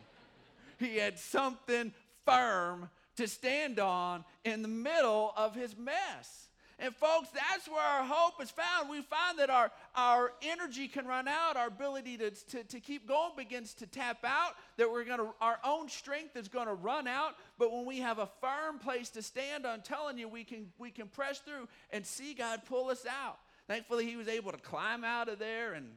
He 0.79 0.97
had 0.97 1.19
something 1.19 1.93
firm 2.25 2.89
to 3.17 3.27
stand 3.27 3.79
on 3.81 4.25
in 4.45 4.63
the 4.63 4.69
middle 4.69 5.33
of 5.37 5.55
his 5.55 5.77
mess. 5.77 6.48
And 6.81 6.95
folks, 6.95 7.29
that's 7.31 7.69
where 7.69 7.83
our 7.83 8.05
hope 8.05 8.41
is 8.41 8.51
found. 8.51 8.89
We 8.89 9.03
find 9.03 9.39
that 9.41 9.51
our, 9.51 9.73
our 9.97 10.33
energy 10.43 10.87
can 10.87 11.07
run 11.07 11.27
out, 11.27 11.57
our 11.57 11.67
ability 11.67 12.17
to, 12.19 12.31
to, 12.31 12.63
to 12.63 12.79
keep 12.79 13.09
going 13.09 13.33
begins 13.37 13.75
to 13.75 13.87
tap 13.87 14.19
out, 14.25 14.53
that 14.77 14.89
we're 14.91 15.05
gonna 15.05 15.33
our 15.41 15.59
own 15.65 15.89
strength 15.89 16.37
is 16.37 16.47
gonna 16.47 16.75
run 16.75 17.09
out. 17.09 17.35
But 17.59 17.73
when 17.73 17.85
we 17.85 17.99
have 17.99 18.21
a 18.21 18.29
firm 18.41 18.79
place 18.79 19.11
to 19.11 19.23
stand 19.23 19.67
on, 19.67 19.81
telling 19.81 20.19
you 20.19 20.29
we 20.29 20.45
can 20.45 20.69
we 20.79 20.93
can 20.93 21.09
press 21.09 21.41
through 21.41 21.67
and 21.91 22.07
see 22.07 22.33
God 22.33 22.61
pull 22.69 22.91
us 22.91 23.05
out. 23.07 23.39
Thankfully, 23.67 24.07
he 24.07 24.15
was 24.15 24.29
able 24.29 24.53
to 24.53 24.59
climb 24.59 25.03
out 25.03 25.29
of 25.29 25.41
there 25.41 25.75
and 25.75 25.89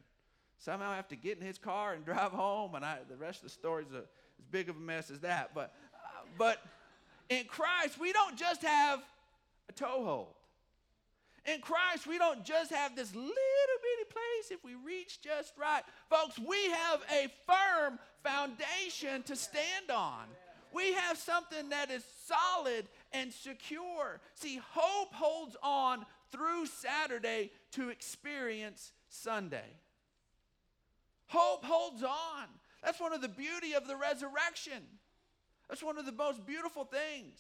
somehow 0.58 0.94
have 0.94 1.08
to 1.10 1.16
get 1.16 1.38
in 1.38 1.46
his 1.46 1.60
car 1.60 1.94
and 1.94 2.04
drive 2.06 2.32
home. 2.32 2.74
And 2.74 2.84
I, 2.84 2.98
the 3.08 3.18
rest 3.18 3.40
of 3.40 3.44
the 3.44 3.50
story 3.50 3.86
is 3.88 3.94
a, 3.94 4.00
as 4.00 4.46
big 4.50 4.68
of 4.68 4.78
a 4.78 4.80
mess 4.80 5.12
as 5.12 5.20
that. 5.20 5.52
But, 5.54 5.74
uh, 5.94 6.26
but 6.40 6.58
in 7.30 7.46
Christ, 7.46 8.00
we 8.00 8.12
don't 8.14 8.36
just 8.36 8.64
have 8.64 9.00
a 9.70 9.74
toehold. 9.74 10.34
In 11.46 11.60
Christ, 11.60 12.06
we 12.06 12.18
don't 12.18 12.44
just 12.46 12.72
have 12.72 12.96
this 12.96 13.14
little 13.16 13.28
bitty 13.28 14.10
place 14.10 14.52
if 14.52 14.64
we 14.64 14.76
reach 14.76 15.22
just 15.22 15.54
right. 15.58 15.82
Folks, 16.10 16.38
we 16.38 16.70
have 16.70 17.02
a 17.12 17.28
firm 17.48 17.98
foundation 18.24 19.24
to 19.24 19.36
stand 19.36 19.90
on. 19.90 20.26
We 20.74 20.94
have 20.94 21.18
something 21.18 21.70
that 21.70 21.90
is 21.90 22.04
solid 22.28 22.88
and 23.12 23.34
secure. 23.34 24.22
See, 24.36 24.62
hope 24.72 25.14
holds 25.14 25.58
on 25.64 26.06
through 26.32 26.68
Saturday 26.68 27.52
to 27.72 27.90
experience 27.90 28.92
Sunday. 29.10 29.78
Hope 31.28 31.66
holds 31.66 32.04
on. 32.04 32.48
That's 32.84 33.00
one 33.00 33.14
of 33.14 33.22
the 33.22 33.30
beauty 33.30 33.74
of 33.74 33.88
the 33.88 33.96
resurrection. 33.96 34.84
That's 35.70 35.84
one 35.84 35.98
of 35.98 36.06
the 36.06 36.12
most 36.12 36.46
beautiful 36.46 36.86
things. 36.86 37.40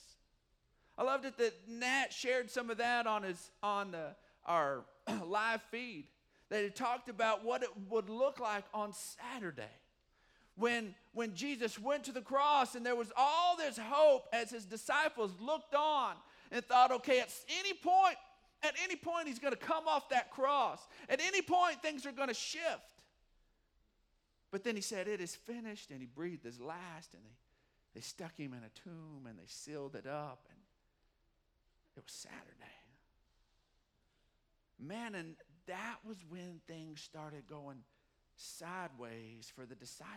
I 0.98 1.04
loved 1.04 1.26
it 1.26 1.38
that 1.38 1.54
Nat 1.68 2.08
shared 2.12 2.50
some 2.50 2.70
of 2.70 2.78
that 2.78 3.08
on 3.08 3.24
his 3.24 3.52
on 3.64 3.92
the, 3.92 4.16
our 4.46 4.84
live 5.26 5.62
feed. 5.72 6.06
That 6.50 6.64
he 6.64 6.70
talked 6.70 7.08
about 7.08 7.46
what 7.46 7.64
it 7.64 7.70
would 7.90 8.10
look 8.10 8.40
like 8.40 8.66
on 8.74 8.92
Saturday. 8.94 9.64
When, 10.56 10.94
when 11.14 11.34
Jesus 11.34 11.80
went 11.80 12.04
to 12.04 12.12
the 12.12 12.22
cross 12.22 12.76
and 12.76 12.86
there 12.86 12.96
was 12.96 13.10
all 13.16 13.56
this 13.56 13.80
hope 13.82 14.28
as 14.34 14.50
his 14.52 14.66
disciples 14.66 15.32
looked 15.40 15.74
on 15.74 16.16
and 16.52 16.64
thought, 16.66 16.92
okay, 16.92 17.22
at 17.22 17.34
any 17.62 17.74
point, 17.74 18.18
at 18.64 18.74
any 18.84 18.98
point 18.98 19.30
he's 19.30 19.40
going 19.40 19.54
to 19.54 19.60
come 19.60 19.88
off 19.88 20.10
that 20.10 20.30
cross. 20.30 20.86
At 21.08 21.22
any 21.26 21.42
point 21.42 21.82
things 21.82 22.06
are 22.06 22.12
going 22.12 22.28
to 22.28 22.34
shift. 22.34 22.92
But 24.52 24.66
then 24.66 24.76
he 24.76 24.82
said, 24.82 25.08
It 25.08 25.22
is 25.22 25.36
finished. 25.36 25.90
And 25.90 26.02
he 26.02 26.06
breathed 26.06 26.44
his 26.44 26.60
last. 26.60 27.14
And 27.14 27.24
they, 27.24 27.36
they 27.96 28.02
stuck 28.02 28.38
him 28.38 28.54
in 28.54 28.60
a 28.60 28.70
tomb 28.84 29.26
and 29.28 29.40
they 29.40 29.48
sealed 29.48 29.96
it 29.96 30.06
up. 30.06 30.46
And 30.50 30.60
it 32.02 32.06
was 32.06 32.14
Saturday. 32.14 32.78
Man, 34.80 35.14
and 35.14 35.36
that 35.68 35.98
was 36.08 36.18
when 36.28 36.62
things 36.68 37.00
started 37.00 37.44
going 37.48 37.78
sideways 38.36 39.52
for 39.54 39.68
the 39.68 39.76
disciples. 39.76 40.10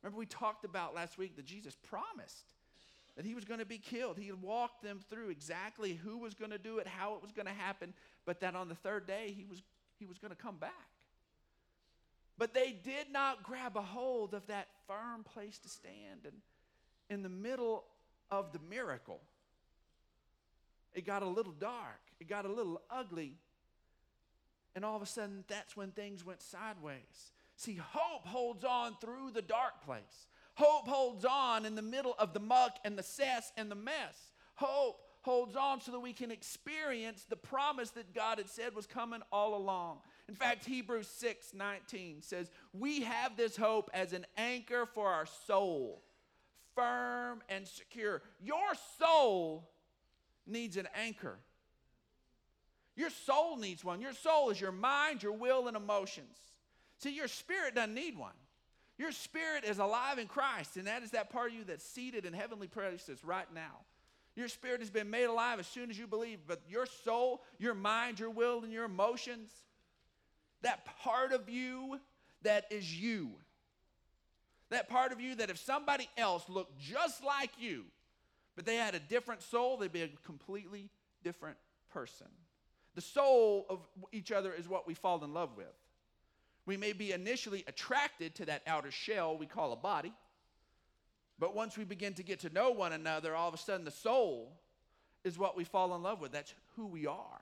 Remember, 0.00 0.18
we 0.18 0.26
talked 0.26 0.64
about 0.64 0.94
last 0.94 1.18
week 1.18 1.34
that 1.36 1.44
Jesus 1.44 1.74
promised 1.74 2.54
that 3.16 3.26
he 3.26 3.34
was 3.34 3.44
going 3.44 3.58
to 3.58 3.66
be 3.66 3.78
killed. 3.78 4.16
He 4.16 4.30
walked 4.30 4.84
them 4.84 5.00
through 5.10 5.30
exactly 5.30 5.94
who 5.94 6.18
was 6.18 6.34
going 6.34 6.52
to 6.52 6.58
do 6.58 6.78
it, 6.78 6.86
how 6.86 7.14
it 7.16 7.22
was 7.22 7.32
going 7.32 7.46
to 7.46 7.52
happen, 7.52 7.92
but 8.24 8.40
that 8.40 8.54
on 8.54 8.68
the 8.68 8.76
third 8.76 9.08
day 9.08 9.34
he 9.36 9.44
was, 9.44 9.62
he 9.98 10.06
was 10.06 10.18
going 10.18 10.30
to 10.30 10.40
come 10.40 10.56
back. 10.56 10.70
But 12.38 12.54
they 12.54 12.70
did 12.70 13.10
not 13.12 13.42
grab 13.42 13.76
a 13.76 13.82
hold 13.82 14.34
of 14.34 14.46
that 14.46 14.68
firm 14.86 15.24
place 15.24 15.58
to 15.58 15.68
stand. 15.68 16.24
And 16.24 16.36
in 17.10 17.22
the 17.24 17.28
middle 17.28 17.84
of 18.30 18.52
the 18.52 18.60
miracle, 18.70 19.20
it 20.94 21.06
got 21.06 21.22
a 21.22 21.28
little 21.28 21.52
dark, 21.52 22.00
it 22.20 22.28
got 22.28 22.44
a 22.44 22.52
little 22.52 22.80
ugly. 22.90 23.34
And 24.74 24.84
all 24.84 24.94
of 24.94 25.02
a 25.02 25.06
sudden, 25.06 25.44
that's 25.48 25.76
when 25.76 25.90
things 25.90 26.24
went 26.24 26.42
sideways. 26.42 27.32
See, 27.56 27.74
hope 27.74 28.24
holds 28.24 28.64
on 28.64 28.96
through 29.00 29.32
the 29.34 29.42
dark 29.42 29.84
place. 29.84 30.28
Hope 30.54 30.86
holds 30.86 31.24
on 31.24 31.66
in 31.66 31.74
the 31.74 31.82
middle 31.82 32.14
of 32.18 32.32
the 32.32 32.40
muck 32.40 32.78
and 32.84 32.96
the 32.96 33.02
cess 33.02 33.52
and 33.56 33.70
the 33.70 33.74
mess. 33.74 34.32
Hope 34.54 35.00
holds 35.22 35.56
on 35.56 35.80
so 35.80 35.92
that 35.92 36.00
we 36.00 36.12
can 36.12 36.30
experience 36.30 37.24
the 37.28 37.36
promise 37.36 37.90
that 37.90 38.14
God 38.14 38.38
had 38.38 38.48
said 38.48 38.74
was 38.74 38.86
coming 38.86 39.20
all 39.32 39.56
along. 39.56 39.98
In 40.28 40.34
fact, 40.34 40.64
Hebrews 40.64 41.08
6 41.08 41.54
19 41.54 42.22
says, 42.22 42.50
We 42.72 43.02
have 43.02 43.36
this 43.36 43.56
hope 43.56 43.90
as 43.92 44.12
an 44.12 44.26
anchor 44.36 44.86
for 44.86 45.08
our 45.08 45.26
soul, 45.46 46.02
firm 46.74 47.42
and 47.48 47.66
secure. 47.66 48.22
Your 48.40 48.72
soul 48.98 49.68
needs 50.50 50.76
an 50.76 50.88
anchor. 50.94 51.38
Your 52.96 53.10
soul 53.10 53.56
needs 53.56 53.84
one. 53.84 54.00
Your 54.00 54.12
soul 54.12 54.50
is 54.50 54.60
your 54.60 54.72
mind, 54.72 55.22
your 55.22 55.32
will, 55.32 55.68
and 55.68 55.76
emotions. 55.76 56.36
See, 56.98 57.14
your 57.14 57.28
spirit 57.28 57.74
doesn't 57.74 57.94
need 57.94 58.18
one. 58.18 58.34
Your 58.98 59.12
spirit 59.12 59.64
is 59.64 59.78
alive 59.78 60.18
in 60.18 60.26
Christ, 60.26 60.76
and 60.76 60.86
that 60.86 61.02
is 61.02 61.12
that 61.12 61.30
part 61.30 61.52
of 61.52 61.56
you 61.56 61.64
that's 61.64 61.84
seated 61.84 62.26
in 62.26 62.34
heavenly 62.34 62.66
places 62.66 63.24
right 63.24 63.46
now. 63.54 63.78
Your 64.36 64.48
spirit 64.48 64.80
has 64.80 64.90
been 64.90 65.08
made 65.08 65.24
alive 65.24 65.58
as 65.58 65.66
soon 65.66 65.90
as 65.90 65.98
you 65.98 66.06
believe, 66.06 66.40
but 66.46 66.60
your 66.68 66.84
soul, 66.84 67.42
your 67.58 67.74
mind, 67.74 68.20
your 68.20 68.30
will, 68.30 68.62
and 68.62 68.72
your 68.72 68.84
emotions, 68.84 69.50
that 70.62 70.84
part 71.02 71.32
of 71.32 71.48
you 71.48 71.98
that 72.42 72.66
is 72.70 73.00
you. 73.00 73.30
That 74.68 74.88
part 74.88 75.12
of 75.12 75.20
you 75.20 75.34
that 75.36 75.50
if 75.50 75.58
somebody 75.58 76.08
else 76.16 76.44
looked 76.48 76.78
just 76.78 77.24
like 77.24 77.50
you, 77.58 77.84
but 78.60 78.66
they 78.66 78.76
had 78.76 78.94
a 78.94 79.00
different 79.00 79.40
soul, 79.40 79.78
they'd 79.78 79.90
be 79.90 80.02
a 80.02 80.10
completely 80.22 80.90
different 81.24 81.56
person. 81.90 82.26
The 82.94 83.00
soul 83.00 83.64
of 83.70 83.78
each 84.12 84.32
other 84.32 84.52
is 84.52 84.68
what 84.68 84.86
we 84.86 84.92
fall 84.92 85.24
in 85.24 85.32
love 85.32 85.56
with. 85.56 85.72
We 86.66 86.76
may 86.76 86.92
be 86.92 87.12
initially 87.12 87.64
attracted 87.66 88.34
to 88.34 88.44
that 88.44 88.60
outer 88.66 88.90
shell 88.90 89.38
we 89.38 89.46
call 89.46 89.72
a 89.72 89.76
body, 89.76 90.12
but 91.38 91.56
once 91.56 91.78
we 91.78 91.84
begin 91.84 92.12
to 92.12 92.22
get 92.22 92.40
to 92.40 92.50
know 92.50 92.70
one 92.70 92.92
another, 92.92 93.34
all 93.34 93.48
of 93.48 93.54
a 93.54 93.56
sudden 93.56 93.86
the 93.86 93.90
soul 93.90 94.52
is 95.24 95.38
what 95.38 95.56
we 95.56 95.64
fall 95.64 95.96
in 95.96 96.02
love 96.02 96.20
with. 96.20 96.32
That's 96.32 96.52
who 96.76 96.86
we 96.86 97.06
are. 97.06 97.40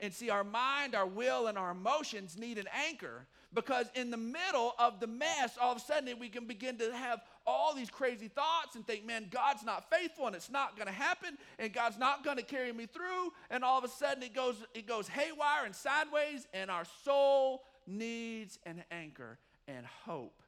And 0.00 0.12
see, 0.12 0.28
our 0.28 0.44
mind, 0.44 0.94
our 0.94 1.06
will, 1.06 1.46
and 1.46 1.56
our 1.56 1.70
emotions 1.70 2.36
need 2.38 2.58
an 2.58 2.68
anchor 2.90 3.26
because 3.54 3.86
in 3.94 4.10
the 4.10 4.18
middle 4.18 4.74
of 4.78 5.00
the 5.00 5.06
mess, 5.06 5.56
all 5.58 5.72
of 5.72 5.78
a 5.78 5.80
sudden 5.80 6.18
we 6.18 6.28
can 6.28 6.44
begin 6.44 6.76
to 6.76 6.94
have 6.94 7.22
all 7.46 7.74
these 7.74 7.90
crazy 7.90 8.28
thoughts 8.28 8.74
and 8.74 8.86
think, 8.86 9.06
man, 9.06 9.28
God's 9.30 9.64
not 9.64 9.88
faithful 9.90 10.26
and 10.26 10.34
it's 10.34 10.50
not 10.50 10.76
going 10.76 10.88
to 10.88 10.92
happen 10.92 11.38
and 11.58 11.72
God's 11.72 11.98
not 11.98 12.24
going 12.24 12.36
to 12.36 12.42
carry 12.42 12.72
me 12.72 12.86
through. 12.86 13.32
And 13.50 13.62
all 13.64 13.78
of 13.78 13.84
a 13.84 13.88
sudden 13.88 14.22
it 14.22 14.34
goes, 14.34 14.56
it 14.74 14.86
goes 14.86 15.08
haywire 15.08 15.64
and 15.64 15.74
sideways, 15.74 16.46
and 16.52 16.70
our 16.70 16.84
soul 17.04 17.62
needs 17.86 18.58
an 18.66 18.82
anchor 18.90 19.38
and 19.68 19.86
hope 20.04 20.42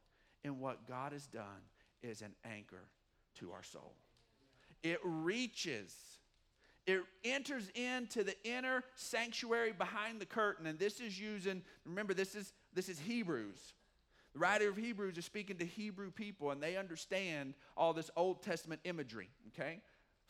in 0.45 0.59
what 0.59 0.87
God 0.87 1.13
has 1.13 1.27
done 1.27 1.63
is 2.03 2.23
an 2.23 2.35
anchor 2.45 2.85
to 3.39 3.53
our 3.53 3.63
soul. 3.63 3.95
It 4.83 4.99
reaches 5.03 5.95
it 6.87 7.03
enters 7.23 7.69
into 7.75 8.25
the 8.25 8.35
inner 8.45 8.83
sanctuary 8.95 9.73
behind 9.73 10.21
the 10.21 10.27
curtain 10.27 10.67
and 10.67 10.79
this 10.79 11.01
is 11.01 11.21
using 11.21 11.63
remember 11.85 12.15
this 12.15 12.35
is 12.35 12.55
this 12.73 12.89
is 12.89 12.99
hebrews 12.99 13.75
the 14.39 14.43
writer 14.43 14.69
of 14.69 14.77
hebrews 14.77 15.19
is 15.19 15.25
speaking 15.25 15.57
to 15.57 15.65
hebrew 15.65 16.13
people 16.13 16.53
and 16.53 16.63
they 16.63 16.77
understand 16.77 17.55
all 17.77 17.93
this 17.93 18.09
old 18.17 18.41
testament 18.41 18.81
imagery 18.85 19.29
okay 19.49 19.81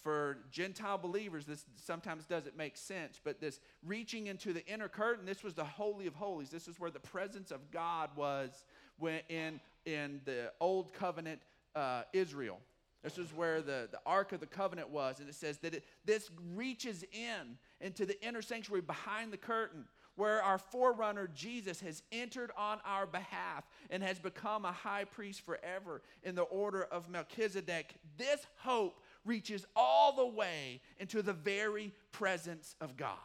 For 0.03 0.39
Gentile 0.51 0.97
believers, 0.97 1.45
this 1.45 1.67
sometimes 1.77 2.25
doesn't 2.25 2.57
make 2.57 2.77
sense, 2.77 3.21
but 3.23 3.41
this 3.41 3.61
reaching 3.85 4.29
into 4.29 4.53
the 4.53 4.65
inner 4.67 4.89
curtain, 4.89 5.27
this 5.27 5.43
was 5.43 5.55
the 5.55 5.65
Holy 5.65 6.07
of 6.07 6.15
Holies. 6.15 6.51
This 6.51 6.69
is 6.69 6.79
where 6.79 6.91
the 6.91 7.01
presence 7.01 7.51
of 7.51 7.71
God 7.73 8.11
was 8.17 8.65
when 8.99 9.21
in, 9.29 9.61
in 9.85 10.21
the 10.25 10.53
Old 10.61 10.93
Covenant 10.95 11.41
uh, 11.75 12.03
Israel. 12.13 12.61
This 13.03 13.19
is 13.19 13.35
where 13.35 13.61
the, 13.61 13.89
the 13.91 14.01
Ark 14.07 14.33
of 14.33 14.41
the 14.41 14.47
Covenant 14.47 14.89
was. 14.91 15.21
And 15.21 15.29
it 15.29 15.35
says 15.35 15.59
that 15.59 15.75
it, 15.75 15.85
this 16.05 16.31
reaches 16.55 17.05
in 17.13 17.59
into 17.81 18.07
the 18.07 18.21
inner 18.25 18.41
sanctuary 18.41 18.83
behind 18.83 19.33
the 19.33 19.37
curtain 19.37 19.85
where 20.19 20.43
our 20.43 20.59
forerunner 20.59 21.29
Jesus 21.33 21.81
has 21.81 22.03
entered 22.11 22.51
on 22.57 22.81
our 22.85 23.07
behalf 23.07 23.65
and 23.89 24.03
has 24.03 24.19
become 24.19 24.65
a 24.65 24.73
high 24.73 25.05
priest 25.05 25.43
forever 25.47 26.03
in 26.25 26.35
the 26.35 26.43
order 26.43 26.83
of 26.83 27.09
Melchizedek. 27.09 27.95
This 28.17 28.45
hope 28.57 29.01
reaches 29.25 29.65
all 29.77 30.17
the 30.17 30.27
way 30.27 30.81
into 30.99 31.23
the 31.23 31.33
very 31.33 31.93
presence 32.11 32.75
of 32.81 32.97
God. 32.97 33.17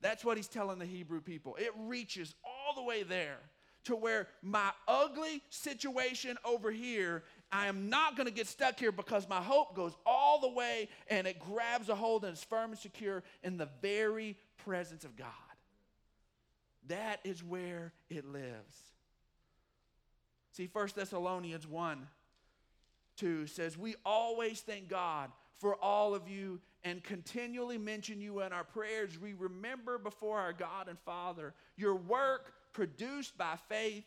That's 0.00 0.24
what 0.24 0.36
he's 0.36 0.46
telling 0.46 0.78
the 0.78 0.86
Hebrew 0.86 1.20
people. 1.20 1.56
It 1.56 1.72
reaches 1.76 2.36
all 2.44 2.76
the 2.76 2.84
way 2.84 3.02
there 3.02 3.40
to 3.84 3.96
where 3.96 4.28
my 4.42 4.70
ugly 4.86 5.42
situation 5.50 6.38
over 6.44 6.70
here, 6.70 7.24
I 7.50 7.66
am 7.66 7.88
not 7.88 8.16
going 8.16 8.28
to 8.28 8.32
get 8.32 8.46
stuck 8.46 8.78
here 8.78 8.92
because 8.92 9.28
my 9.28 9.42
hope 9.42 9.74
goes 9.74 9.96
all 10.06 10.40
the 10.40 10.50
way 10.50 10.88
and 11.08 11.26
it 11.26 11.40
grabs 11.40 11.88
a 11.88 11.96
hold 11.96 12.24
and 12.24 12.34
is 12.34 12.44
firm 12.44 12.70
and 12.70 12.78
secure 12.78 13.24
in 13.42 13.56
the 13.56 13.68
very 13.82 14.36
presence 14.56 15.04
of 15.04 15.16
God. 15.16 15.26
That 16.88 17.20
is 17.24 17.42
where 17.42 17.92
it 18.08 18.24
lives. 18.24 18.90
See, 20.52 20.68
1 20.72 20.88
Thessalonians 20.94 21.66
1 21.66 22.06
2 23.16 23.46
says, 23.46 23.76
We 23.76 23.96
always 24.04 24.60
thank 24.60 24.88
God 24.88 25.30
for 25.58 25.76
all 25.76 26.14
of 26.14 26.28
you 26.28 26.60
and 26.84 27.04
continually 27.04 27.78
mention 27.78 28.20
you 28.20 28.40
in 28.40 28.52
our 28.52 28.64
prayers. 28.64 29.18
We 29.20 29.34
remember 29.34 29.98
before 29.98 30.38
our 30.38 30.52
God 30.52 30.88
and 30.88 30.98
Father 31.00 31.54
your 31.76 31.94
work 31.94 32.52
produced 32.72 33.36
by 33.36 33.56
faith, 33.68 34.04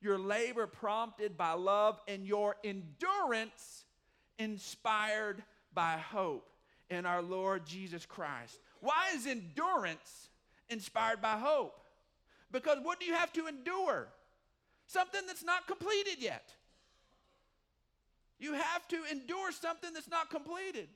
your 0.00 0.18
labor 0.18 0.66
prompted 0.66 1.36
by 1.36 1.52
love, 1.52 1.98
and 2.06 2.24
your 2.24 2.56
endurance 2.62 3.84
inspired 4.38 5.42
by 5.74 5.96
hope 5.96 6.48
in 6.90 7.06
our 7.06 7.22
Lord 7.22 7.66
Jesus 7.66 8.06
Christ. 8.06 8.60
Why 8.80 9.06
is 9.14 9.26
endurance 9.26 10.28
inspired 10.68 11.20
by 11.20 11.38
hope? 11.38 11.74
Because 12.52 12.78
what 12.82 13.00
do 13.00 13.06
you 13.06 13.14
have 13.14 13.32
to 13.34 13.46
endure? 13.46 14.08
Something 14.86 15.22
that's 15.26 15.44
not 15.44 15.66
completed 15.66 16.16
yet. 16.18 16.52
You 18.38 18.52
have 18.52 18.86
to 18.88 18.98
endure 19.10 19.50
something 19.50 19.92
that's 19.92 20.10
not 20.10 20.30
completed. 20.30 20.88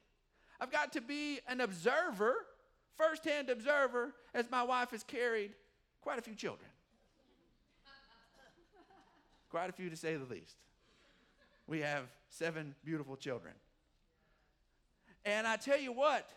I've 0.60 0.70
got 0.70 0.92
to 0.92 1.00
be 1.00 1.40
an 1.48 1.60
observer, 1.60 2.34
firsthand 2.96 3.48
observer, 3.48 4.14
as 4.34 4.50
my 4.50 4.62
wife 4.62 4.90
has 4.90 5.02
carried 5.02 5.52
quite 6.02 6.18
a 6.18 6.22
few 6.22 6.34
children. 6.34 6.68
quite 9.50 9.70
a 9.70 9.72
few 9.72 9.90
to 9.90 9.96
say 9.96 10.16
the 10.16 10.24
least. 10.24 10.56
We 11.66 11.80
have 11.80 12.04
seven 12.28 12.74
beautiful 12.84 13.16
children. 13.16 13.54
And 15.24 15.46
I 15.46 15.56
tell 15.56 15.78
you 15.78 15.92
what, 15.92 16.28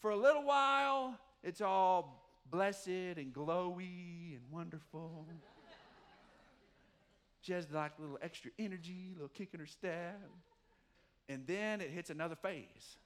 for 0.00 0.10
a 0.10 0.16
little 0.16 0.44
while, 0.44 1.18
it's 1.42 1.60
all 1.60 2.25
blessed 2.50 2.88
and 2.88 3.32
glowy 3.32 4.34
and 4.34 4.40
wonderful. 4.50 5.26
she 7.42 7.52
has 7.52 7.70
like 7.70 7.92
a 7.98 8.02
little 8.02 8.18
extra 8.22 8.50
energy, 8.58 9.12
a 9.12 9.14
little 9.14 9.28
kick 9.28 9.50
in 9.52 9.60
her 9.60 9.66
step. 9.66 10.20
And 11.28 11.46
then 11.46 11.80
it 11.80 11.90
hits 11.90 12.10
another 12.10 12.36
phase. 12.36 12.96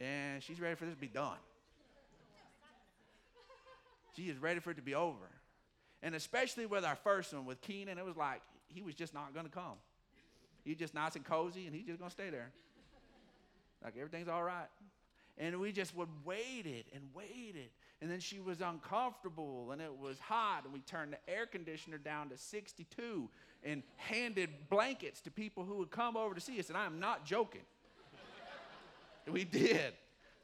And 0.00 0.42
she's 0.42 0.60
ready 0.60 0.74
for 0.74 0.84
this 0.84 0.94
to 0.94 1.00
be 1.00 1.06
done. 1.06 1.38
She 4.14 4.24
is 4.24 4.38
ready 4.38 4.60
for 4.60 4.70
it 4.70 4.76
to 4.76 4.82
be 4.82 4.94
over. 4.94 5.30
And 6.02 6.14
especially 6.14 6.66
with 6.66 6.84
our 6.84 6.96
first 6.96 7.32
one, 7.32 7.46
with 7.46 7.60
Keenan, 7.60 7.98
it 7.98 8.04
was 8.04 8.16
like 8.16 8.42
he 8.68 8.82
was 8.82 8.94
just 8.94 9.14
not 9.14 9.32
going 9.34 9.46
to 9.46 9.52
come. 9.52 9.78
He's 10.64 10.76
just 10.76 10.94
nice 10.94 11.16
and 11.16 11.24
cozy, 11.24 11.66
and 11.66 11.74
he's 11.74 11.86
just 11.86 11.98
going 11.98 12.10
to 12.10 12.14
stay 12.14 12.30
there. 12.30 12.50
Like 13.84 13.94
everything's 13.96 14.28
all 14.28 14.42
right. 14.42 14.68
And 15.38 15.60
we 15.60 15.70
just 15.70 15.94
would 15.94 16.08
wait 16.24 16.64
it 16.64 16.86
and 16.94 17.02
wait 17.14 17.54
it. 17.56 17.70
And 18.00 18.10
then 18.10 18.20
she 18.20 18.40
was 18.40 18.60
uncomfortable 18.60 19.70
and 19.72 19.82
it 19.82 19.92
was 19.98 20.18
hot. 20.18 20.62
And 20.64 20.72
we 20.72 20.80
turned 20.80 21.12
the 21.12 21.30
air 21.32 21.46
conditioner 21.46 21.98
down 21.98 22.30
to 22.30 22.38
62 22.38 23.28
and 23.62 23.82
handed 23.96 24.50
blankets 24.70 25.20
to 25.22 25.30
people 25.30 25.64
who 25.64 25.76
would 25.76 25.90
come 25.90 26.16
over 26.16 26.34
to 26.34 26.40
see 26.40 26.58
us. 26.58 26.68
And 26.68 26.78
I'm 26.78 27.00
not 27.00 27.26
joking. 27.26 27.62
we 29.30 29.44
did. 29.44 29.92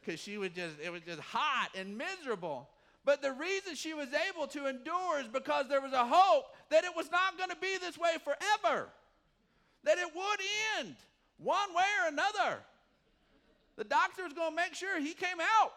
Because 0.00 0.20
she 0.20 0.36
was 0.36 0.50
just, 0.50 0.76
it 0.82 0.90
was 0.90 1.02
just 1.02 1.20
hot 1.20 1.70
and 1.74 1.96
miserable. 1.96 2.68
But 3.04 3.22
the 3.22 3.32
reason 3.32 3.74
she 3.74 3.94
was 3.94 4.08
able 4.28 4.46
to 4.48 4.66
endure 4.66 5.20
is 5.20 5.28
because 5.28 5.68
there 5.68 5.80
was 5.80 5.92
a 5.92 6.04
hope 6.04 6.46
that 6.70 6.84
it 6.84 6.94
was 6.94 7.10
not 7.10 7.36
going 7.36 7.50
to 7.50 7.56
be 7.56 7.78
this 7.80 7.98
way 7.98 8.12
forever, 8.22 8.88
that 9.84 9.98
it 9.98 10.14
would 10.14 10.40
end 10.78 10.96
one 11.38 11.74
way 11.74 11.84
or 12.02 12.08
another. 12.08 12.60
The 13.76 13.84
doctor 13.84 14.24
was 14.24 14.32
going 14.32 14.50
to 14.50 14.56
make 14.56 14.74
sure 14.74 15.00
he 15.00 15.14
came 15.14 15.40
out. 15.40 15.72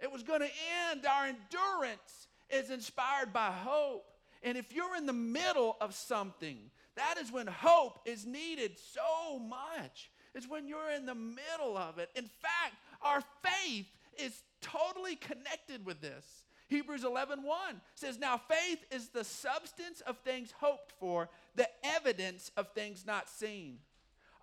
It 0.00 0.10
was 0.10 0.22
going 0.22 0.40
to 0.40 0.50
end. 0.90 1.04
Our 1.06 1.26
endurance 1.26 2.28
is 2.48 2.70
inspired 2.70 3.32
by 3.32 3.50
hope. 3.50 4.06
And 4.42 4.56
if 4.56 4.72
you're 4.72 4.96
in 4.96 5.06
the 5.06 5.12
middle 5.12 5.76
of 5.80 5.94
something, 5.94 6.70
that 6.96 7.16
is 7.18 7.30
when 7.30 7.46
hope 7.46 8.00
is 8.06 8.24
needed 8.24 8.78
so 8.78 9.38
much. 9.38 10.10
It's 10.34 10.48
when 10.48 10.68
you're 10.68 10.90
in 10.90 11.06
the 11.06 11.14
middle 11.14 11.76
of 11.76 11.98
it. 11.98 12.10
In 12.14 12.24
fact, 12.24 12.76
our 13.02 13.22
faith 13.42 13.86
is 14.18 14.42
totally 14.60 15.16
connected 15.16 15.84
with 15.84 16.00
this. 16.00 16.44
Hebrews 16.68 17.02
11:1 17.02 17.80
says, 17.94 18.16
"Now 18.16 18.38
faith 18.38 18.84
is 18.92 19.08
the 19.08 19.24
substance 19.24 20.00
of 20.02 20.18
things 20.18 20.52
hoped 20.52 20.92
for, 20.92 21.28
the 21.56 21.68
evidence 21.84 22.50
of 22.56 22.72
things 22.72 23.04
not 23.04 23.28
seen." 23.28 23.82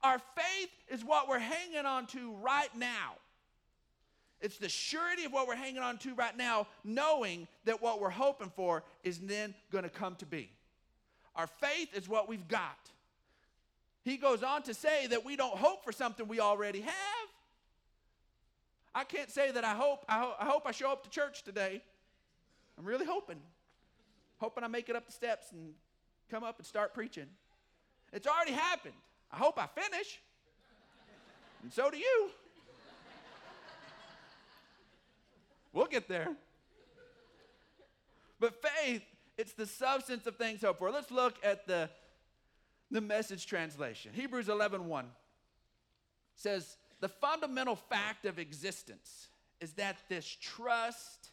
Our 0.03 0.19
faith 0.19 0.69
is 0.89 1.03
what 1.03 1.27
we're 1.27 1.39
hanging 1.39 1.85
on 1.85 2.07
to 2.07 2.33
right 2.41 2.73
now. 2.75 3.15
It's 4.39 4.57
the 4.57 4.69
surety 4.69 5.25
of 5.25 5.33
what 5.33 5.47
we're 5.47 5.55
hanging 5.55 5.81
on 5.81 5.97
to 5.99 6.13
right 6.13 6.37
now, 6.37 6.67
knowing 6.83 7.47
that 7.65 7.81
what 7.81 7.99
we're 7.99 8.09
hoping 8.09 8.51
for 8.55 8.83
is 9.03 9.17
then 9.17 9.55
going 9.71 9.83
to 9.83 9.89
come 9.89 10.15
to 10.15 10.25
be. 10.25 10.49
Our 11.35 11.47
faith 11.47 11.89
is 11.95 12.07
what 12.07 12.29
we've 12.29 12.47
got. 12.47 12.77
He 14.03 14.17
goes 14.17 14.43
on 14.43 14.61
to 14.63 14.73
say 14.73 15.07
that 15.07 15.25
we 15.25 15.35
don't 15.35 15.57
hope 15.57 15.83
for 15.83 15.91
something 15.91 16.27
we 16.27 16.39
already 16.39 16.81
have. 16.81 16.93
I 18.93 19.03
can't 19.03 19.29
say 19.29 19.51
that 19.51 19.63
I 19.63 19.75
hope, 19.75 20.05
I, 20.07 20.19
ho- 20.19 20.35
I 20.39 20.45
hope 20.45 20.63
I 20.65 20.71
show 20.71 20.91
up 20.91 21.03
to 21.03 21.09
church 21.09 21.43
today. 21.43 21.81
I'm 22.77 22.85
really 22.85 23.05
hoping. 23.05 23.39
Hoping 24.39 24.63
I 24.63 24.67
make 24.67 24.87
it 24.89 24.95
up 24.95 25.05
the 25.07 25.11
steps 25.11 25.51
and 25.51 25.73
come 26.29 26.43
up 26.43 26.57
and 26.57 26.65
start 26.65 26.93
preaching. 26.93 27.27
It's 28.13 28.27
already 28.27 28.53
happened. 28.53 28.93
I 29.31 29.37
hope 29.37 29.59
I 29.59 29.67
finish. 29.67 30.19
And 31.63 31.71
so 31.71 31.89
do 31.89 31.97
you. 31.97 32.29
We'll 35.73 35.85
get 35.85 36.07
there. 36.07 36.29
But 38.39 38.55
faith, 38.61 39.03
it's 39.37 39.53
the 39.53 39.65
substance 39.65 40.25
of 40.25 40.35
things 40.35 40.61
hoped 40.61 40.79
for. 40.79 40.91
Let's 40.91 41.11
look 41.11 41.35
at 41.43 41.67
the, 41.67 41.89
the 42.89 43.01
message 43.01 43.45
translation. 43.45 44.11
Hebrews 44.13 44.49
11 44.49 44.87
1 44.87 45.05
says, 46.35 46.77
The 46.99 47.09
fundamental 47.09 47.75
fact 47.75 48.25
of 48.25 48.39
existence 48.39 49.27
is 49.59 49.73
that 49.73 49.97
this 50.09 50.25
trust 50.39 51.31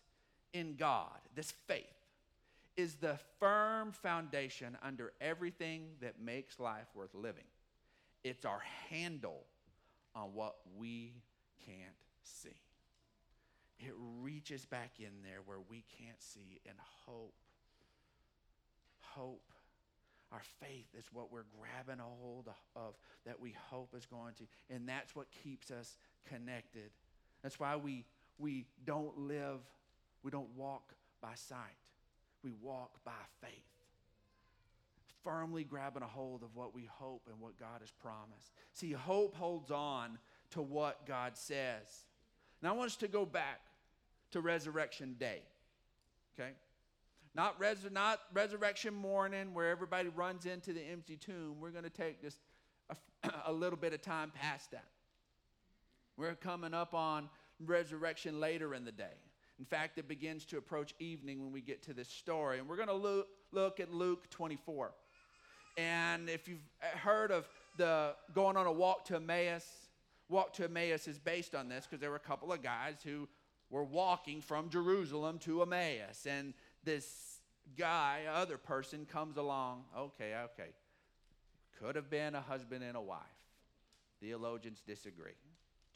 in 0.53 0.77
God, 0.77 1.19
this 1.35 1.53
faith, 1.67 1.85
is 2.77 2.95
the 2.97 3.19
firm 3.39 3.93
foundation 3.93 4.77
under 4.83 5.13
everything 5.21 5.91
that 6.01 6.21
makes 6.21 6.59
life 6.59 6.87
worth 6.95 7.15
living. 7.15 7.45
It's 8.25 8.47
our 8.47 8.63
handle 8.89 9.45
on 10.15 10.35
what 10.35 10.57
we 10.79 11.13
can't 11.67 11.79
see. 12.23 12.57
It 13.79 13.93
reaches 14.23 14.65
back 14.65 14.93
in 14.99 15.23
there 15.23 15.41
where 15.45 15.59
we 15.69 15.85
can't 15.99 16.21
see 16.21 16.61
and 16.67 16.77
hope. 17.07 17.35
Hope. 19.01 19.53
Our 20.33 20.41
faith 20.59 20.87
is 20.99 21.05
what 21.13 21.31
we're 21.31 21.45
grabbing 21.61 22.01
a 22.01 22.23
hold 22.23 22.49
of 22.75 22.95
that 23.27 23.39
we 23.39 23.55
hope 23.71 23.95
is 23.97 24.07
going 24.07 24.35
to. 24.39 24.45
And 24.75 24.89
that's 24.89 25.15
what 25.15 25.27
keeps 25.31 25.71
us 25.71 25.97
connected. 26.27 26.91
That's 27.43 27.61
why 27.61 27.77
we, 27.77 28.07
we 28.39 28.65
don't 28.87 29.17
live, 29.19 29.61
we 30.23 30.31
don't 30.31 30.49
walk 30.57 30.95
by 31.21 31.35
sight. 31.35 31.59
We 32.43 32.53
walk 32.63 33.05
by 33.05 33.13
faith 33.41 33.74
firmly 35.25 35.65
grabbing 35.65 36.03
a 36.03 36.07
hold 36.07 36.43
of 36.43 36.55
what 36.55 36.75
we 36.75 36.89
hope 36.99 37.29
and 37.31 37.41
what 37.41 37.59
God 37.59 37.81
has 37.81 37.91
promised. 37.91 38.53
See, 38.73 38.93
hope 38.93 39.35
holds 39.35 39.71
on 39.71 40.19
to 40.51 40.63
what 40.63 41.07
God 41.07 41.37
says. 41.37 42.07
Now, 42.63 42.71
I 42.71 42.77
want 42.77 42.91
us 42.91 42.97
to 42.97 43.09
go 43.09 43.27
back 43.27 43.61
to 44.33 44.41
Resurrection 44.41 45.17
Day, 45.19 45.43
okay? 46.39 46.53
Not, 47.35 47.59
res- 47.59 47.91
not 47.91 48.21
resurrection 48.33 48.95
morning 48.95 49.55
where 49.55 49.71
everybody 49.71 50.09
runs 50.09 50.47
into 50.47 50.73
the 50.73 50.83
empty 50.83 51.17
tomb. 51.17 51.57
We're 51.61 51.71
going 51.71 51.85
to 51.85 51.91
take 51.91 52.23
just 52.23 52.39
a, 52.91 52.97
a 53.47 53.53
little 53.53 53.79
bit 53.79 53.93
of 53.93 54.03
time 54.03 54.31
past 54.35 54.71
that. 54.71 54.87
We're 56.17 56.35
coming 56.37 56.75
up 56.75 56.95
on 56.95 57.29
resurrection 57.59 58.39
later 58.39 58.75
in 58.75 58.85
the 58.85 58.93
day. 58.93 59.17
In 59.59 59.65
fact, 59.65 59.99
it 59.99 60.09
begins 60.09 60.45
to 60.47 60.59
approach 60.59 60.95
evening 60.99 61.41
when 61.41 61.53
we 61.53 61.61
get 61.61 61.83
to 61.85 61.95
this 61.95 62.09
story. 62.09 62.59
And 62.59 62.69
we're 62.69 62.77
going 62.77 62.89
to 62.89 62.95
look, 62.95 63.29
look 63.53 63.81
at 63.81 63.93
Luke 63.93 64.29
24. 64.31 64.93
And 65.77 66.29
if 66.29 66.49
you've 66.49 66.67
uh, 66.83 66.97
heard 66.99 67.31
of 67.31 67.49
the 67.77 68.15
going 68.35 68.57
on 68.57 68.67
a 68.67 68.73
walk 68.73 69.05
to 69.07 69.17
Emmaus, 69.17 69.67
walk 70.29 70.53
to 70.55 70.65
Emmaus 70.65 71.09
is 71.09 71.19
based 71.19 71.55
on 71.55 71.69
this 71.69 71.87
because 71.87 72.01
there 72.01 72.11
were 72.11 72.17
a 72.17 72.21
couple 72.21 72.53
of 72.53 72.63
guys 72.63 72.97
who 73.05 73.29
were 73.71 73.85
walking 73.85 74.41
from 74.41 74.69
Jerusalem 74.69 75.39
to 75.41 75.63
Emmaus. 75.63 76.27
And 76.27 76.55
this 76.85 77.41
guy, 77.77 78.23
other 78.33 78.57
person, 78.57 79.07
comes 79.07 79.37
along. 79.37 79.85
Okay, 79.97 80.35
okay. 80.45 80.71
Could 81.81 81.97
have 81.97 82.09
been 82.09 82.35
a 82.35 82.41
husband 82.41 82.85
and 82.85 82.97
a 82.97 83.01
wife. 83.01 83.21
Theologians 84.21 84.83
disagree. 84.87 85.33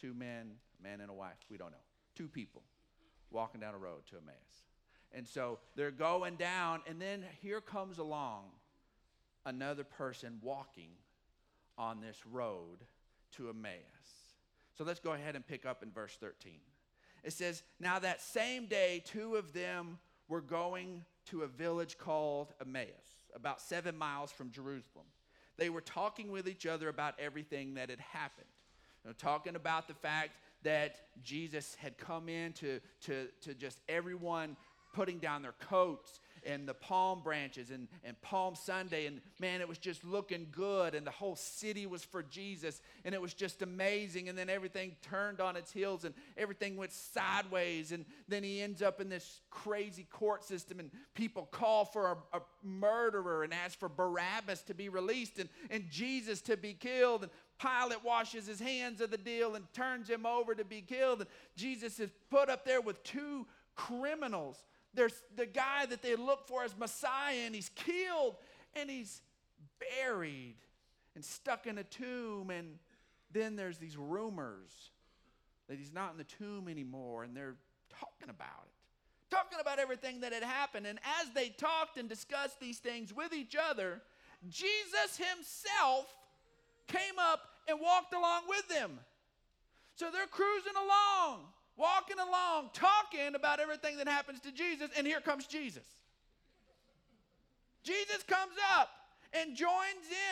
Two 0.00 0.12
men, 0.12 0.52
a 0.80 0.82
man 0.82 1.00
and 1.00 1.10
a 1.10 1.14
wife, 1.14 1.36
we 1.50 1.56
don't 1.56 1.70
know. 1.70 1.76
Two 2.16 2.28
people 2.28 2.62
walking 3.30 3.60
down 3.60 3.74
a 3.74 3.78
road 3.78 4.06
to 4.10 4.16
Emmaus. 4.16 4.34
And 5.12 5.26
so 5.26 5.58
they're 5.76 5.90
going 5.90 6.36
down, 6.36 6.82
and 6.86 7.00
then 7.00 7.24
here 7.40 7.60
comes 7.60 7.98
along 7.98 8.44
another 9.46 9.84
person 9.84 10.38
walking 10.42 10.90
on 11.76 12.00
this 12.00 12.18
road 12.26 12.78
to 13.32 13.48
Emmaus. 13.48 13.78
So 14.76 14.84
let's 14.84 15.00
go 15.00 15.12
ahead 15.12 15.36
and 15.36 15.46
pick 15.46 15.66
up 15.66 15.82
in 15.82 15.90
verse 15.90 16.16
13. 16.20 16.54
It 17.24 17.32
says, 17.32 17.62
Now 17.80 17.98
that 17.98 18.20
same 18.20 18.66
day, 18.66 19.02
two 19.04 19.36
of 19.36 19.52
them 19.52 19.98
were 20.28 20.40
going 20.40 21.04
to 21.26 21.42
a 21.42 21.46
village 21.46 21.98
called 21.98 22.52
Emmaus, 22.60 22.86
about 23.34 23.60
seven 23.60 23.96
miles 23.96 24.30
from 24.30 24.50
Jerusalem. 24.50 25.06
They 25.56 25.70
were 25.70 25.80
talking 25.80 26.30
with 26.30 26.48
each 26.48 26.66
other 26.66 26.88
about 26.88 27.14
everything 27.18 27.74
that 27.74 27.90
had 27.90 28.00
happened. 28.00 28.46
Talking 29.16 29.56
about 29.56 29.88
the 29.88 29.94
fact 29.94 30.32
that 30.62 30.96
Jesus 31.22 31.76
had 31.78 31.96
come 31.96 32.28
in 32.28 32.52
to, 32.54 32.80
to, 33.02 33.28
to 33.42 33.54
just 33.54 33.80
everyone 33.88 34.56
putting 34.92 35.18
down 35.18 35.42
their 35.42 35.54
coats 35.68 36.20
and 36.48 36.66
the 36.66 36.74
palm 36.74 37.20
branches 37.22 37.70
and, 37.70 37.86
and 38.02 38.20
Palm 38.22 38.54
Sunday. 38.54 39.06
And 39.06 39.20
man, 39.38 39.60
it 39.60 39.68
was 39.68 39.76
just 39.76 40.02
looking 40.02 40.46
good. 40.50 40.94
And 40.94 41.06
the 41.06 41.10
whole 41.10 41.36
city 41.36 41.86
was 41.86 42.02
for 42.02 42.22
Jesus. 42.22 42.80
And 43.04 43.14
it 43.14 43.20
was 43.20 43.34
just 43.34 43.60
amazing. 43.60 44.30
And 44.30 44.36
then 44.36 44.48
everything 44.48 44.96
turned 45.02 45.40
on 45.40 45.56
its 45.56 45.70
heels 45.70 46.04
and 46.04 46.14
everything 46.38 46.76
went 46.76 46.92
sideways. 46.92 47.92
And 47.92 48.06
then 48.28 48.42
he 48.42 48.62
ends 48.62 48.80
up 48.80 49.00
in 49.00 49.10
this 49.10 49.42
crazy 49.50 50.06
court 50.10 50.42
system. 50.42 50.80
And 50.80 50.90
people 51.14 51.46
call 51.52 51.84
for 51.84 52.12
a, 52.32 52.38
a 52.38 52.40
murderer 52.64 53.44
and 53.44 53.52
ask 53.52 53.78
for 53.78 53.90
Barabbas 53.90 54.62
to 54.62 54.74
be 54.74 54.88
released 54.88 55.38
and, 55.38 55.50
and 55.70 55.84
Jesus 55.90 56.40
to 56.42 56.56
be 56.56 56.72
killed. 56.72 57.24
And 57.24 57.30
Pilate 57.58 58.02
washes 58.02 58.46
his 58.46 58.60
hands 58.60 59.02
of 59.02 59.10
the 59.10 59.18
deal 59.18 59.54
and 59.54 59.70
turns 59.74 60.08
him 60.08 60.24
over 60.24 60.54
to 60.54 60.64
be 60.64 60.80
killed. 60.80 61.20
And 61.20 61.28
Jesus 61.56 62.00
is 62.00 62.10
put 62.30 62.48
up 62.48 62.64
there 62.64 62.80
with 62.80 63.02
two 63.02 63.46
criminals. 63.74 64.64
There's 64.94 65.14
the 65.36 65.46
guy 65.46 65.86
that 65.86 66.02
they 66.02 66.16
look 66.16 66.48
for 66.48 66.64
as 66.64 66.76
Messiah, 66.76 67.40
and 67.44 67.54
he's 67.54 67.70
killed, 67.70 68.36
and 68.74 68.90
he's 68.90 69.20
buried 70.00 70.56
and 71.14 71.24
stuck 71.24 71.66
in 71.66 71.78
a 71.78 71.84
tomb. 71.84 72.50
And 72.50 72.78
then 73.32 73.56
there's 73.56 73.78
these 73.78 73.96
rumors 73.96 74.90
that 75.68 75.78
he's 75.78 75.92
not 75.92 76.12
in 76.12 76.18
the 76.18 76.24
tomb 76.24 76.68
anymore, 76.68 77.24
and 77.24 77.36
they're 77.36 77.56
talking 77.90 78.30
about 78.30 78.66
it, 78.66 79.34
talking 79.34 79.58
about 79.60 79.78
everything 79.78 80.20
that 80.20 80.32
had 80.32 80.42
happened. 80.42 80.86
And 80.86 80.98
as 81.20 81.30
they 81.34 81.50
talked 81.50 81.98
and 81.98 82.08
discussed 82.08 82.58
these 82.60 82.78
things 82.78 83.12
with 83.14 83.32
each 83.32 83.54
other, 83.54 84.00
Jesus 84.48 85.16
himself 85.16 86.06
came 86.86 87.18
up 87.20 87.40
and 87.68 87.78
walked 87.80 88.14
along 88.14 88.42
with 88.48 88.66
them. 88.68 88.98
So 89.96 90.10
they're 90.12 90.26
cruising 90.26 90.74
along, 90.76 91.40
walking 91.78 92.18
along, 92.18 92.70
talking 92.74 93.34
about 93.34 93.60
everything 93.60 93.96
that 93.98 94.08
happens 94.08 94.40
to 94.40 94.52
Jesus, 94.52 94.90
and 94.96 95.06
here 95.06 95.20
comes 95.20 95.46
Jesus. 95.46 95.86
Jesus 97.84 98.22
comes 98.26 98.54
up 98.76 98.90
and 99.32 99.56
joins 99.56 99.70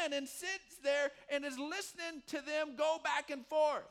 in 0.04 0.12
and 0.12 0.28
sits 0.28 0.76
there 0.82 1.10
and 1.30 1.44
is 1.44 1.58
listening 1.58 2.22
to 2.26 2.36
them 2.36 2.74
go 2.76 2.98
back 3.02 3.30
and 3.30 3.46
forth. 3.46 3.84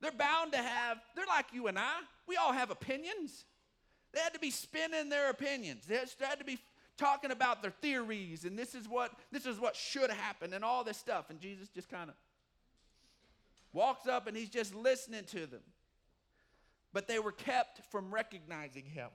They're 0.00 0.12
bound 0.12 0.52
to 0.52 0.58
have, 0.58 0.98
they're 1.14 1.26
like 1.26 1.46
you 1.52 1.66
and 1.66 1.78
I. 1.78 2.00
We 2.26 2.36
all 2.36 2.52
have 2.52 2.70
opinions. 2.70 3.44
They 4.12 4.20
had 4.20 4.34
to 4.34 4.40
be 4.40 4.50
spinning 4.50 5.08
their 5.08 5.30
opinions. 5.30 5.86
They 5.86 5.96
had 5.96 6.38
to 6.38 6.44
be 6.44 6.58
talking 6.96 7.30
about 7.30 7.62
their 7.62 7.72
theories 7.82 8.44
and 8.44 8.56
this 8.56 8.74
is 8.74 8.88
what 8.88 9.10
this 9.32 9.46
is 9.46 9.58
what 9.58 9.74
should 9.74 10.10
happen 10.10 10.52
and 10.52 10.64
all 10.64 10.84
this 10.84 10.96
stuff 10.96 11.28
and 11.28 11.40
Jesus 11.40 11.68
just 11.68 11.88
kind 11.88 12.08
of 12.08 12.14
walks 13.72 14.06
up 14.06 14.28
and 14.28 14.36
he's 14.36 14.48
just 14.48 14.76
listening 14.76 15.24
to 15.24 15.46
them 15.46 15.60
but 16.94 17.06
they 17.06 17.18
were 17.18 17.32
kept 17.32 17.82
from 17.90 18.14
recognizing 18.14 18.84
him. 18.84 19.10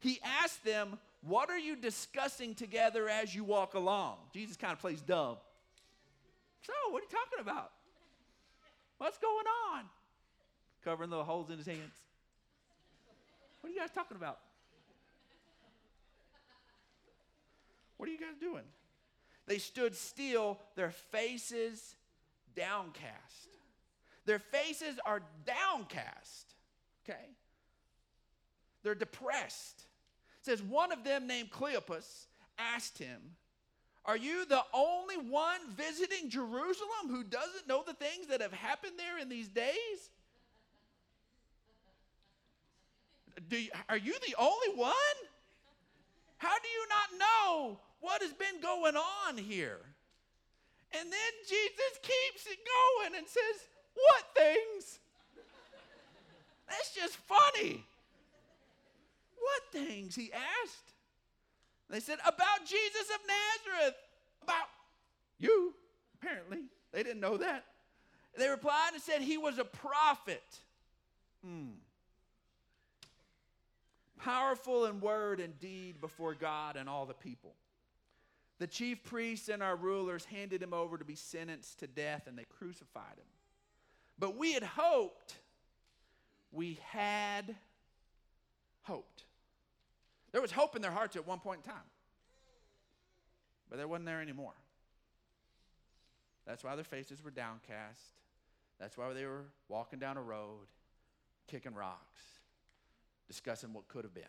He 0.00 0.18
asked 0.42 0.64
them 0.64 0.98
what 1.22 1.48
are 1.48 1.58
you 1.58 1.76
discussing 1.76 2.54
together 2.54 3.08
as 3.08 3.34
you 3.34 3.44
walk 3.44 3.74
along? 3.74 4.16
Jesus 4.34 4.56
kind 4.56 4.72
of 4.72 4.80
plays 4.80 5.00
dumb. 5.00 5.36
So 6.62 6.72
what 6.90 7.02
are 7.02 7.04
you 7.04 7.10
talking 7.10 7.40
about? 7.40 7.70
What's 8.98 9.18
going 9.18 9.46
on? 9.72 9.84
Covering 10.84 11.10
the 11.10 11.24
holes 11.24 11.50
in 11.50 11.56
his 11.56 11.66
hands. 11.66 11.94
What 13.60 13.70
are 13.70 13.72
you 13.72 13.78
guys 13.78 13.90
talking 13.94 14.16
about? 14.16 14.38
What 17.96 18.08
are 18.08 18.12
you 18.12 18.18
guys 18.18 18.36
doing? 18.38 18.64
They 19.46 19.58
stood 19.58 19.94
still, 19.94 20.58
their 20.74 20.90
faces 20.90 21.96
downcast. 22.54 23.48
Their 24.26 24.38
faces 24.38 24.98
are 25.04 25.22
downcast, 25.46 26.53
okay? 27.08 27.30
They're 28.82 28.94
depressed. 28.94 29.84
It 30.40 30.46
says 30.46 30.62
one 30.62 30.92
of 30.92 31.04
them 31.04 31.26
named 31.26 31.50
Cleopas 31.50 32.26
asked 32.58 32.98
him, 32.98 33.20
Are 34.04 34.16
you 34.16 34.44
the 34.44 34.62
only 34.72 35.16
one 35.16 35.60
visiting 35.76 36.28
Jerusalem 36.28 37.08
who 37.08 37.24
doesn't 37.24 37.66
know 37.66 37.82
the 37.86 37.94
things 37.94 38.26
that 38.28 38.40
have 38.40 38.52
happened 38.52 38.94
there 38.98 39.18
in 39.18 39.28
these 39.28 39.48
days? 39.48 40.10
Do 43.48 43.58
you, 43.58 43.70
are 43.88 43.96
you 43.96 44.14
the 44.26 44.34
only 44.38 44.76
one? 44.76 44.92
How 46.36 46.54
do 46.58 46.68
you 46.68 46.86
not 46.88 47.18
know 47.18 47.78
what 48.00 48.22
has 48.22 48.32
been 48.32 48.60
going 48.60 48.96
on 48.96 49.38
here? 49.38 49.80
And 50.92 51.10
then 51.10 51.32
Jesus 51.48 51.98
keeps 52.02 52.46
it 52.46 52.58
going 52.64 53.18
and 53.18 53.26
says, 53.26 53.68
What 53.94 54.24
things? 54.36 55.00
That's 56.76 56.94
just 56.94 57.16
funny. 57.16 57.84
What 59.38 59.62
things? 59.72 60.14
He 60.14 60.30
asked. 60.32 60.92
They 61.90 62.00
said, 62.00 62.18
About 62.26 62.66
Jesus 62.66 63.10
of 63.14 63.20
Nazareth. 63.26 63.94
About 64.42 64.66
you, 65.38 65.74
apparently. 66.14 66.64
They 66.92 67.02
didn't 67.02 67.20
know 67.20 67.36
that. 67.36 67.64
They 68.36 68.48
replied 68.48 68.90
and 68.94 69.02
said, 69.02 69.20
He 69.22 69.38
was 69.38 69.58
a 69.58 69.64
prophet. 69.64 70.42
Hmm 71.44 71.70
powerful 74.24 74.86
in 74.86 75.00
word 75.00 75.38
and 75.38 75.58
deed 75.60 76.00
before 76.00 76.34
God 76.34 76.76
and 76.76 76.88
all 76.88 77.04
the 77.04 77.14
people. 77.14 77.54
The 78.58 78.66
chief 78.66 79.04
priests 79.04 79.50
and 79.50 79.62
our 79.62 79.76
rulers 79.76 80.24
handed 80.24 80.62
him 80.62 80.72
over 80.72 80.96
to 80.96 81.04
be 81.04 81.14
sentenced 81.14 81.80
to 81.80 81.86
death 81.86 82.26
and 82.26 82.38
they 82.38 82.44
crucified 82.44 83.18
him. 83.18 83.26
But 84.18 84.36
we 84.36 84.54
had 84.54 84.62
hoped, 84.62 85.34
we 86.54 86.78
had 86.90 87.54
hoped. 88.82 89.24
There 90.32 90.40
was 90.40 90.52
hope 90.52 90.76
in 90.76 90.82
their 90.82 90.90
hearts 90.90 91.16
at 91.16 91.26
one 91.26 91.40
point 91.40 91.60
in 91.64 91.70
time, 91.70 91.82
but 93.68 93.76
there 93.76 93.88
wasn't 93.88 94.06
there 94.06 94.20
anymore. 94.20 94.54
That's 96.46 96.62
why 96.62 96.74
their 96.74 96.84
faces 96.84 97.22
were 97.22 97.30
downcast. 97.30 98.20
That's 98.78 98.96
why 98.96 99.12
they 99.12 99.24
were 99.24 99.44
walking 99.68 99.98
down 99.98 100.16
a 100.16 100.22
road, 100.22 100.66
kicking 101.46 101.74
rocks 101.74 102.20
discussing 103.26 103.72
what 103.72 103.88
could 103.88 104.04
have 104.04 104.14
been. 104.14 104.22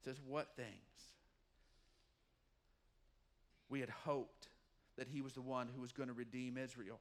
It 0.00 0.04
says, 0.04 0.16
What 0.26 0.54
things? 0.56 0.68
We 3.68 3.80
had 3.80 3.88
hoped 3.88 4.48
that 4.98 5.08
he 5.08 5.22
was 5.22 5.32
the 5.32 5.40
one 5.40 5.68
who 5.74 5.80
was 5.80 5.92
going 5.92 6.08
to 6.08 6.14
redeem 6.14 6.58
Israel. 6.58 7.00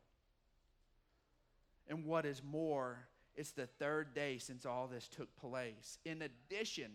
And 1.87 2.05
what 2.05 2.25
is 2.25 2.41
more, 2.43 2.99
it's 3.35 3.51
the 3.51 3.67
third 3.67 4.13
day 4.13 4.37
since 4.37 4.65
all 4.65 4.87
this 4.87 5.07
took 5.07 5.35
place. 5.35 5.97
In 6.05 6.21
addition, 6.21 6.91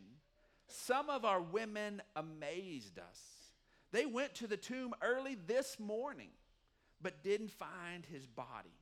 some 0.68 1.10
of 1.10 1.24
our 1.24 1.40
women 1.40 2.02
amazed 2.14 2.98
us. 2.98 3.20
They 3.92 4.06
went 4.06 4.34
to 4.36 4.46
the 4.46 4.56
tomb 4.56 4.94
early 5.02 5.36
this 5.46 5.78
morning, 5.78 6.30
but 7.00 7.22
didn't 7.22 7.52
find 7.52 8.04
his 8.04 8.26
body 8.26 8.72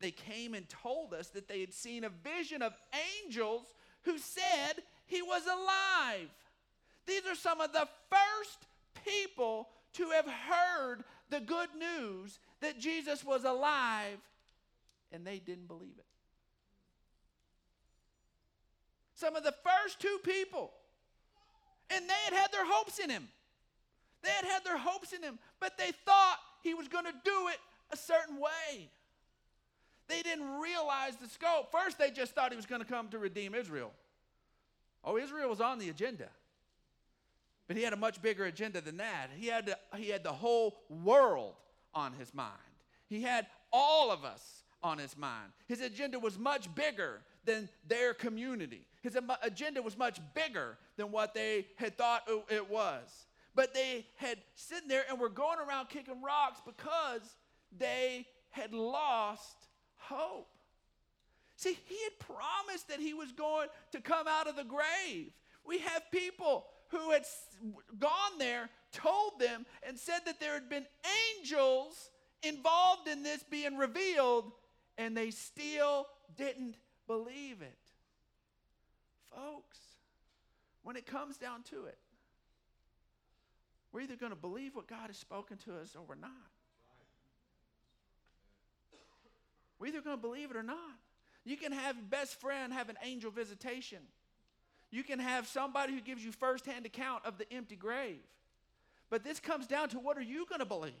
they 0.00 0.10
came 0.10 0.54
and 0.54 0.68
told 0.68 1.12
us 1.12 1.28
that 1.28 1.48
they 1.48 1.60
had 1.60 1.72
seen 1.72 2.04
a 2.04 2.08
vision 2.08 2.62
of 2.62 2.72
angels 3.24 3.66
who 4.02 4.18
said 4.18 4.82
he 5.06 5.22
was 5.22 5.42
alive. 5.46 6.28
These 7.06 7.26
are 7.26 7.34
some 7.34 7.60
of 7.60 7.72
the 7.72 7.88
first 8.10 8.66
people 9.04 9.68
to 9.94 10.10
have 10.10 10.26
heard 10.26 11.04
the 11.30 11.40
good 11.40 11.68
news 11.78 12.38
that 12.60 12.78
Jesus 12.78 13.24
was 13.24 13.44
alive, 13.44 14.18
and 15.12 15.26
they 15.26 15.38
didn't 15.38 15.66
believe 15.66 15.94
it. 15.98 16.04
Some 19.14 19.34
of 19.34 19.42
the 19.42 19.54
first 19.64 20.00
two 20.00 20.18
people, 20.22 20.72
and 21.90 22.04
they 22.08 22.14
had 22.24 22.34
had 22.34 22.52
their 22.52 22.64
hopes 22.64 22.98
in 22.98 23.10
him. 23.10 23.28
They 24.22 24.30
had 24.30 24.44
had 24.44 24.64
their 24.64 24.78
hopes 24.78 25.12
in 25.12 25.22
him, 25.22 25.38
but 25.60 25.76
they 25.78 25.90
thought 26.04 26.36
he 26.62 26.74
was 26.74 26.88
going 26.88 27.04
to 27.04 27.14
do 27.24 27.48
it 27.48 27.58
a 27.90 27.96
certain 27.96 28.38
way. 28.40 28.90
They 30.08 30.22
didn't 30.22 30.60
realize 30.60 31.16
the 31.16 31.28
scope. 31.28 31.70
First, 31.70 31.98
they 31.98 32.10
just 32.10 32.34
thought 32.34 32.50
he 32.50 32.56
was 32.56 32.66
going 32.66 32.80
to 32.80 32.86
come 32.86 33.08
to 33.08 33.18
redeem 33.18 33.54
Israel. 33.54 33.92
Oh, 35.04 35.18
Israel 35.18 35.48
was 35.48 35.60
on 35.60 35.78
the 35.78 35.90
agenda. 35.90 36.28
But 37.66 37.76
he 37.76 37.82
had 37.82 37.92
a 37.92 37.96
much 37.96 38.22
bigger 38.22 38.46
agenda 38.46 38.80
than 38.80 38.96
that. 38.96 39.28
He 39.36 39.46
had, 39.46 39.74
he 39.96 40.08
had 40.08 40.24
the 40.24 40.32
whole 40.32 40.78
world 40.88 41.54
on 41.94 42.14
his 42.14 42.32
mind. 42.32 42.52
He 43.08 43.22
had 43.22 43.46
all 43.72 44.10
of 44.10 44.24
us 44.24 44.62
on 44.82 44.98
his 44.98 45.16
mind. 45.16 45.52
His 45.66 45.80
agenda 45.80 46.18
was 46.18 46.38
much 46.38 46.72
bigger 46.74 47.20
than 47.44 47.68
their 47.86 48.14
community. 48.14 48.86
His 49.02 49.16
agenda 49.42 49.82
was 49.82 49.96
much 49.96 50.20
bigger 50.34 50.78
than 50.96 51.10
what 51.10 51.34
they 51.34 51.66
had 51.76 51.96
thought 51.96 52.28
it 52.50 52.70
was. 52.70 53.26
But 53.54 53.74
they 53.74 54.06
had 54.16 54.38
sitting 54.54 54.88
there 54.88 55.04
and 55.08 55.18
were 55.18 55.28
going 55.28 55.58
around 55.58 55.88
kicking 55.88 56.22
rocks 56.22 56.60
because 56.64 57.36
they 57.76 58.26
had 58.50 58.72
lost 58.72 59.56
hope. 59.96 60.48
See, 61.56 61.76
he 61.86 61.96
had 62.04 62.18
promised 62.20 62.88
that 62.88 63.00
he 63.00 63.14
was 63.14 63.32
going 63.32 63.68
to 63.92 64.00
come 64.00 64.28
out 64.28 64.46
of 64.46 64.54
the 64.54 64.64
grave. 64.64 65.32
We 65.66 65.78
have 65.78 66.10
people 66.12 66.66
who 66.88 67.10
had 67.10 67.24
gone 67.98 68.38
there, 68.38 68.70
told 68.92 69.40
them, 69.40 69.66
and 69.86 69.98
said 69.98 70.20
that 70.26 70.40
there 70.40 70.54
had 70.54 70.70
been 70.70 70.86
angels 71.36 72.10
involved 72.42 73.08
in 73.08 73.22
this 73.22 73.42
being 73.42 73.76
revealed, 73.76 74.52
and 74.98 75.16
they 75.16 75.30
still 75.30 76.06
didn't 76.36 76.74
believe 77.06 77.62
it. 77.62 77.78
Folks, 79.34 79.78
when 80.82 80.96
it 80.96 81.06
comes 81.06 81.38
down 81.38 81.62
to 81.70 81.86
it, 81.86 81.98
we're 83.92 84.02
either 84.02 84.16
going 84.16 84.32
to 84.32 84.36
believe 84.36 84.74
what 84.74 84.88
God 84.88 85.06
has 85.06 85.16
spoken 85.16 85.56
to 85.58 85.76
us 85.76 85.96
or 85.96 86.02
we're 86.06 86.16
not. 86.16 86.30
We're 89.78 89.86
either 89.86 90.02
going 90.02 90.16
to 90.16 90.20
believe 90.20 90.50
it 90.50 90.56
or 90.56 90.62
not. 90.62 90.76
You 91.44 91.56
can 91.56 91.72
have 91.72 91.96
your 91.96 92.04
best 92.04 92.40
friend 92.40 92.72
have 92.72 92.88
an 92.90 92.96
angel 93.02 93.30
visitation. 93.30 93.98
You 94.90 95.04
can 95.04 95.18
have 95.18 95.46
somebody 95.46 95.94
who 95.94 96.00
gives 96.00 96.24
you 96.24 96.32
firsthand 96.32 96.84
account 96.84 97.24
of 97.24 97.38
the 97.38 97.50
empty 97.52 97.76
grave. 97.76 98.18
But 99.08 99.24
this 99.24 99.40
comes 99.40 99.66
down 99.66 99.88
to 99.90 99.98
what 99.98 100.18
are 100.18 100.22
you 100.22 100.44
going 100.46 100.58
to 100.58 100.66
believe? 100.66 100.92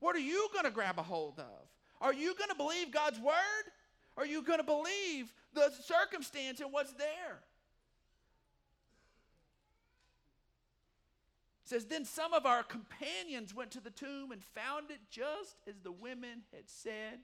What 0.00 0.16
are 0.16 0.20
you 0.20 0.48
going 0.52 0.64
to 0.64 0.70
grab 0.70 0.98
a 0.98 1.02
hold 1.02 1.38
of? 1.38 1.68
Are 2.00 2.14
you 2.14 2.34
going 2.34 2.50
to 2.50 2.56
believe 2.56 2.90
God's 2.90 3.18
word? 3.18 3.34
Are 4.16 4.26
you 4.26 4.42
going 4.42 4.58
to 4.58 4.64
believe 4.64 5.32
the 5.54 5.70
circumstance 5.82 6.60
and 6.60 6.72
what's 6.72 6.92
there? 6.94 7.40
It 11.64 11.68
says, 11.68 11.84
Then 11.86 12.04
some 12.04 12.32
of 12.32 12.46
our 12.46 12.62
companions 12.62 13.54
went 13.54 13.70
to 13.72 13.80
the 13.80 13.90
tomb 13.90 14.32
and 14.32 14.42
found 14.42 14.90
it 14.90 15.00
just 15.10 15.56
as 15.68 15.80
the 15.82 15.92
women 15.92 16.42
had 16.54 16.68
said, 16.68 17.20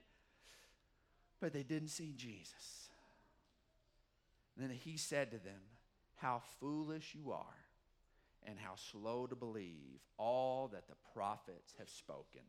but 1.39 1.53
they 1.53 1.63
didn't 1.63 1.89
see 1.89 2.13
Jesus. 2.15 2.89
And 4.55 4.69
then 4.69 4.75
he 4.75 4.97
said 4.97 5.31
to 5.31 5.37
them, 5.37 5.61
How 6.15 6.41
foolish 6.59 7.13
you 7.13 7.31
are, 7.31 7.57
and 8.43 8.57
how 8.57 8.75
slow 8.75 9.27
to 9.27 9.35
believe 9.35 9.99
all 10.17 10.69
that 10.69 10.87
the 10.87 10.95
prophets 11.13 11.75
have 11.77 11.89
spoken. 11.89 12.41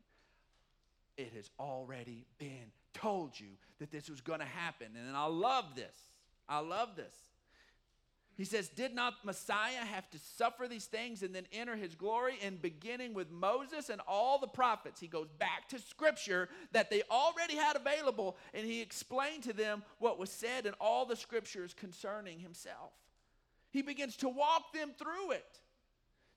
It 1.19 1.33
has 1.35 1.49
already 1.59 2.25
been 2.37 2.71
told 2.93 3.37
you 3.37 3.49
that 3.79 3.91
this 3.91 4.09
was 4.09 4.21
going 4.21 4.39
to 4.39 4.45
happen. 4.45 4.87
And 4.95 5.17
I 5.17 5.25
love 5.25 5.75
this. 5.75 5.95
I 6.47 6.59
love 6.59 6.95
this. 6.95 7.13
He 8.37 8.45
says, 8.45 8.69
Did 8.69 8.95
not 8.95 9.25
Messiah 9.25 9.83
have 9.83 10.09
to 10.11 10.17
suffer 10.37 10.65
these 10.69 10.85
things 10.85 11.21
and 11.21 11.35
then 11.35 11.45
enter 11.51 11.75
his 11.75 11.93
glory? 11.93 12.35
And 12.41 12.61
beginning 12.61 13.13
with 13.13 13.29
Moses 13.31 13.89
and 13.89 13.99
all 14.07 14.39
the 14.39 14.47
prophets, 14.47 15.01
he 15.01 15.07
goes 15.07 15.27
back 15.37 15.67
to 15.69 15.79
scripture 15.79 16.47
that 16.71 16.89
they 16.89 17.01
already 17.11 17.57
had 17.57 17.75
available, 17.75 18.37
and 18.53 18.65
he 18.65 18.81
explained 18.81 19.43
to 19.43 19.51
them 19.51 19.83
what 19.97 20.19
was 20.19 20.29
said 20.29 20.65
in 20.65 20.73
all 20.79 21.05
the 21.05 21.17
scriptures 21.17 21.73
concerning 21.73 22.39
himself. 22.39 22.93
He 23.71 23.81
begins 23.81 24.15
to 24.17 24.29
walk 24.29 24.71
them 24.73 24.91
through 24.97 25.31
it. 25.31 25.59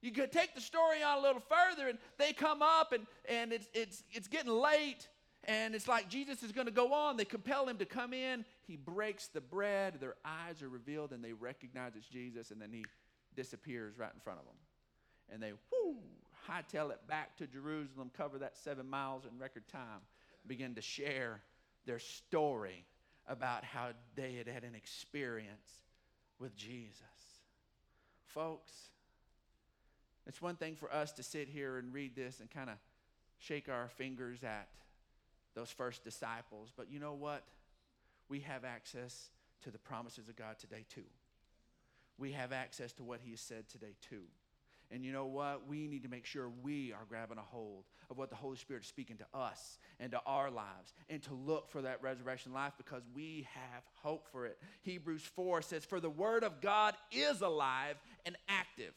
You 0.03 0.11
could 0.11 0.33
take 0.33 0.55
the 0.55 0.61
story 0.61 1.03
on 1.03 1.19
a 1.19 1.21
little 1.23 1.43
further, 1.49 1.89
and 1.89 1.99
they 2.19 2.33
come 2.33 2.61
up, 2.61 2.93
and, 2.93 3.07
and 3.29 3.53
it's, 3.53 3.69
it's, 3.73 4.03
it's 4.11 4.29
getting 4.29 4.53
late, 4.53 5.09
and 5.45 5.75
it's 5.75 5.89
like 5.89 6.09
Jesus 6.09 6.43
is 6.43 6.53
going 6.53 6.67
to 6.67 6.73
go 6.73 6.93
on. 6.93 7.17
They 7.17 7.25
compel 7.25 7.69
him 7.69 7.79
to 7.79 7.85
come 7.85 8.13
in. 8.13 8.45
He 8.67 8.77
breaks 8.77 9.27
the 9.29 9.41
bread. 9.41 9.95
Their 10.01 10.15
eyes 10.25 10.63
are 10.63 10.69
revealed 10.69 11.13
and 11.13 11.23
they 11.23 11.33
recognize 11.33 11.93
it's 11.97 12.07
Jesus. 12.07 12.53
And 12.53 12.63
then 12.63 12.73
he 12.73 12.85
disappears 13.35 13.99
right 13.99 14.13
in 14.15 14.21
front 14.21 14.39
of 14.39 14.45
them. 14.45 14.55
And 15.33 15.43
they, 15.43 15.53
whoo, 15.53 15.97
hightail 16.49 16.91
it 16.93 17.01
back 17.09 17.37
to 17.39 17.47
Jerusalem, 17.47 18.11
cover 18.17 18.39
that 18.39 18.57
seven 18.57 18.89
miles 18.89 19.25
in 19.25 19.37
record 19.39 19.67
time, 19.67 20.01
begin 20.47 20.75
to 20.77 20.83
share 20.83 21.41
their 21.87 21.99
story 21.99 22.85
about 23.27 23.65
how 23.65 23.89
they 24.15 24.35
had 24.35 24.47
had 24.47 24.63
an 24.63 24.75
experience 24.75 25.83
with 26.39 26.55
Jesus. 26.55 27.01
Folks, 28.27 28.73
it's 30.27 30.41
one 30.41 30.57
thing 30.57 30.77
for 30.77 30.93
us 30.93 31.13
to 31.13 31.23
sit 31.23 31.49
here 31.49 31.79
and 31.79 31.93
read 31.93 32.15
this 32.15 32.41
and 32.41 32.51
kind 32.51 32.71
of 32.71 32.77
shake 33.39 33.69
our 33.69 33.89
fingers 33.89 34.45
at 34.45 34.69
those 35.55 35.71
first 35.71 36.05
disciples, 36.05 36.71
but 36.77 36.91
you 36.91 36.99
know 36.99 37.15
what? 37.15 37.45
we 38.33 38.41
have 38.41 38.65
access 38.65 39.29
to 39.63 39.71
the 39.71 39.79
promises 39.79 40.31
of 40.31 40.37
God 40.37 40.59
today, 40.59 40.87
too. 40.89 41.05
We 42.17 42.33
have 42.33 42.51
access 42.51 42.93
to 42.95 43.05
what 43.05 43.21
He 43.23 43.33
has 43.33 43.43
said 43.43 43.69
today, 43.69 43.95
too. 44.09 44.23
And 44.91 45.05
you 45.05 45.13
know 45.13 45.27
what? 45.27 45.69
We 45.69 45.87
need 45.87 46.03
to 46.05 46.09
make 46.09 46.25
sure 46.25 46.51
we 46.63 46.95
are 46.95 47.05
grabbing 47.09 47.37
a 47.37 47.43
hold 47.43 47.85
of 48.11 48.17
what 48.17 48.31
the 48.31 48.37
Holy 48.37 48.57
Spirit 48.57 48.85
is 48.85 48.89
speaking 48.89 49.19
to 49.19 49.39
us 49.39 49.79
and 50.01 50.13
to 50.13 50.21
our 50.25 50.51
lives 50.51 50.95
and 51.11 51.23
to 51.25 51.35
look 51.35 51.69
for 51.69 51.83
that 51.83 52.03
resurrection 52.03 52.55
life 52.55 52.73
because 52.79 53.03
we 53.15 53.47
have 53.53 53.83
hope 54.03 54.27
for 54.33 54.47
it. 54.47 54.59
Hebrews 54.81 55.23
4 55.37 55.61
says, 55.61 55.85
For 55.85 56.01
the 56.01 56.11
word 56.11 56.43
of 56.43 56.63
God 56.63 56.95
is 57.11 57.43
alive 57.43 57.97
and 58.25 58.37
active. 58.49 58.95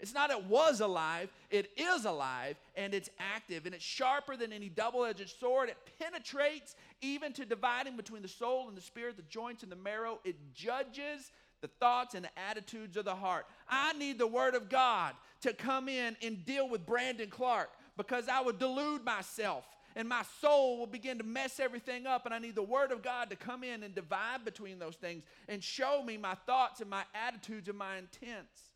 It's 0.00 0.14
not 0.14 0.30
it 0.30 0.44
was 0.44 0.80
alive, 0.80 1.28
it 1.50 1.70
is 1.76 2.04
alive 2.04 2.56
and 2.76 2.94
it's 2.94 3.10
active 3.18 3.66
and 3.66 3.74
it's 3.74 3.84
sharper 3.84 4.36
than 4.36 4.52
any 4.52 4.68
double 4.68 5.04
edged 5.04 5.28
sword. 5.40 5.68
It 5.68 5.76
penetrates 5.98 6.76
even 7.00 7.32
to 7.32 7.44
dividing 7.44 7.96
between 7.96 8.22
the 8.22 8.28
soul 8.28 8.68
and 8.68 8.76
the 8.76 8.80
spirit, 8.80 9.16
the 9.16 9.22
joints 9.22 9.64
and 9.64 9.72
the 9.72 9.76
marrow. 9.76 10.20
It 10.24 10.36
judges 10.54 11.32
the 11.60 11.68
thoughts 11.80 12.14
and 12.14 12.24
the 12.24 12.38
attitudes 12.38 12.96
of 12.96 13.04
the 13.04 13.14
heart. 13.14 13.46
I 13.68 13.92
need 13.94 14.18
the 14.18 14.26
Word 14.26 14.54
of 14.54 14.68
God 14.68 15.14
to 15.40 15.52
come 15.52 15.88
in 15.88 16.16
and 16.22 16.44
deal 16.46 16.68
with 16.68 16.86
Brandon 16.86 17.28
Clark 17.28 17.70
because 17.96 18.28
I 18.28 18.40
would 18.40 18.60
delude 18.60 19.04
myself 19.04 19.64
and 19.96 20.08
my 20.08 20.22
soul 20.40 20.78
will 20.78 20.86
begin 20.86 21.18
to 21.18 21.24
mess 21.24 21.58
everything 21.58 22.06
up. 22.06 22.24
And 22.24 22.32
I 22.32 22.38
need 22.38 22.54
the 22.54 22.62
Word 22.62 22.92
of 22.92 23.02
God 23.02 23.30
to 23.30 23.36
come 23.36 23.64
in 23.64 23.82
and 23.82 23.92
divide 23.96 24.44
between 24.44 24.78
those 24.78 24.94
things 24.94 25.24
and 25.48 25.62
show 25.62 26.04
me 26.04 26.16
my 26.16 26.34
thoughts 26.46 26.80
and 26.80 26.88
my 26.88 27.02
attitudes 27.14 27.68
and 27.68 27.76
my 27.76 27.98
intents. 27.98 28.67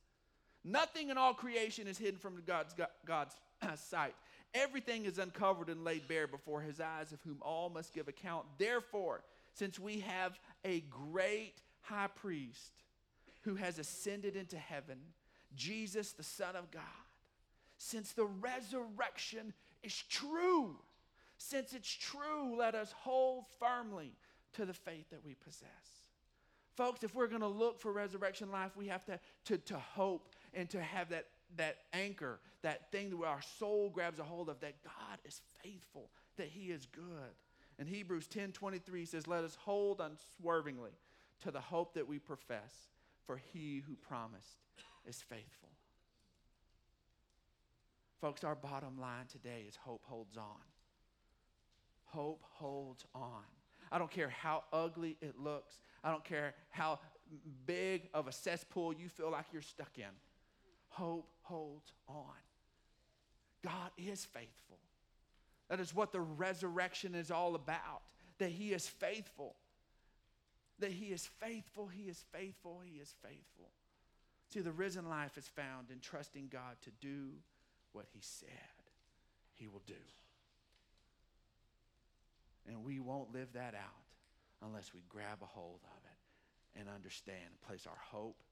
Nothing 0.65 1.11
in 1.11 1.19
all 1.19 1.35
creation 1.35 1.87
is 1.87 1.99
hidden 1.99 2.19
from 2.19 2.43
God's, 2.47 2.75
God's 3.05 3.35
uh, 3.63 3.77
sight. 3.77 4.15
Everything 4.55 5.07
is 5.07 5.19
uncovered 5.19 5.69
and 5.69 5.83
laid 5.83 6.07
bare 6.09 6.27
before 6.27 6.61
his 6.61 6.81
eyes, 6.81 7.13
of 7.13 7.21
whom 7.23 7.39
all 7.41 7.71
must 7.71 7.95
give 7.95 8.09
account. 8.09 8.45
Therefore, 8.59 9.23
since 9.55 9.79
we 9.79 10.01
have 10.01 10.39
a 10.65 10.81
great 10.81 11.55
high 11.81 12.09
priest 12.09 12.73
who 13.43 13.55
has 13.57 13.79
ascended 13.79 14.37
into 14.37 14.57
heaven, 14.57 14.99
Jesus, 15.57 16.13
the 16.13 16.23
Son 16.23 16.55
of 16.55 16.71
God, 16.71 16.83
since 17.79 18.13
the 18.13 18.27
resurrection 18.27 19.53
is 19.83 20.03
true, 20.09 20.77
since 21.39 21.73
it's 21.73 21.93
true, 21.93 22.57
let 22.57 22.75
us 22.75 22.93
hold 22.93 23.45
firmly 23.59 24.13
to 24.53 24.65
the 24.65 24.75
faith 24.75 25.11
that 25.11 25.25
we 25.25 25.35
possess. 25.35 25.69
Folks, 26.77 27.03
if 27.03 27.15
we're 27.15 27.27
going 27.27 27.43
to 27.43 27.49
look 27.49 27.81
for 27.81 27.93
resurrection 27.93 28.51
life, 28.51 28.77
we 28.77 28.87
have 28.89 29.05
to, 29.07 29.19
to, 29.47 29.59
to 29.59 29.79
hope 29.79 30.35
and 30.55 30.69
to 30.71 30.81
have 30.81 31.09
that, 31.11 31.27
that 31.57 31.79
anchor, 31.93 32.39
that 32.63 32.91
thing 32.93 33.11
that 33.11 33.27
our 33.27 33.43
soul 33.59 33.91
grabs 33.91 34.19
a 34.19 34.25
hold 34.25 34.49
of, 34.49 34.61
that 34.61 34.83
God 34.85 35.19
is 35.25 35.41
faithful, 35.63 36.11
that 36.37 36.49
He 36.49 36.71
is 36.71 36.87
good. 36.87 37.35
And 37.79 37.89
Hebrews 37.89 38.27
10 38.27 38.53
23 38.53 39.05
says, 39.07 39.27
Let 39.27 39.45
us 39.45 39.57
hold 39.61 40.01
unswervingly 40.01 40.93
to 41.43 41.51
the 41.51 41.61
hope 41.61 41.95
that 41.95 42.07
we 42.07 42.19
profess, 42.19 42.89
for 43.27 43.41
He 43.53 43.83
who 43.87 43.95
promised 43.95 44.59
is 45.07 45.23
faithful. 45.23 45.69
Folks, 48.21 48.45
our 48.45 48.55
bottom 48.55 49.01
line 49.01 49.27
today 49.27 49.65
is 49.67 49.77
hope 49.77 50.03
holds 50.05 50.37
on. 50.37 50.45
Hope 52.05 52.43
holds 52.53 53.05
on. 53.15 53.43
I 53.91 53.99
don't 53.99 54.11
care 54.11 54.29
how 54.29 54.63
ugly 54.73 55.17
it 55.21 55.41
looks. 55.41 55.81
I 56.05 56.11
don't 56.11 56.25
care 56.25 56.55
how 56.71 57.01
big 57.67 58.09
of 58.15 58.29
a 58.29 58.33
cesspool 58.33 58.93
you 58.93 59.09
feel 59.09 59.31
like 59.31 59.47
you're 59.53 59.63
stuck 59.63 59.99
in 59.99 60.05
hope 60.93 61.29
holds 61.43 61.93
on. 62.09 62.25
God 63.65 63.91
is 63.97 64.25
faithful. 64.25 64.79
That 65.69 65.81
is 65.81 65.95
what 65.95 66.13
the 66.13 66.21
resurrection 66.21 67.15
is 67.15 67.31
all 67.31 67.55
about. 67.55 68.03
That 68.39 68.51
He 68.51 68.73
is 68.73 68.87
faithful. 68.87 69.55
That 70.81 70.91
He 70.91 71.07
is 71.07 71.29
faithful, 71.41 71.87
He 71.87 72.05
is 72.05 72.25
faithful, 72.33 72.81
He 72.85 72.99
is 72.99 73.15
faithful. 73.23 73.71
See, 74.53 74.61
the 74.61 74.73
risen 74.73 75.09
life 75.09 75.39
is 75.39 75.49
found 75.49 75.91
in 75.91 76.01
trusting 76.01 76.49
God 76.51 76.77
to 76.83 76.91
do 77.01 77.31
what 77.93 78.07
He 78.13 78.21
said 78.21 78.49
He 79.55 79.69
will 79.69 79.83
do. 79.87 79.95
And 82.69 82.85
we 82.85 83.01
won't 83.01 83.33
live 83.33 83.49
that 83.55 83.75
out 83.75 84.05
unless 84.65 84.93
we 84.95 85.01
grab 85.09 85.39
a 85.43 85.47
hold 85.47 85.81
of 85.85 86.01
it 86.05 86.79
and 86.81 86.89
understand 86.89 87.41
and 87.47 87.61
place 87.63 87.87
our 87.87 87.99
hope 88.11 88.43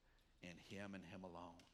in 0.42 0.76
Him 0.76 0.94
and 0.94 1.05
Him 1.05 1.22
alone. 1.24 1.70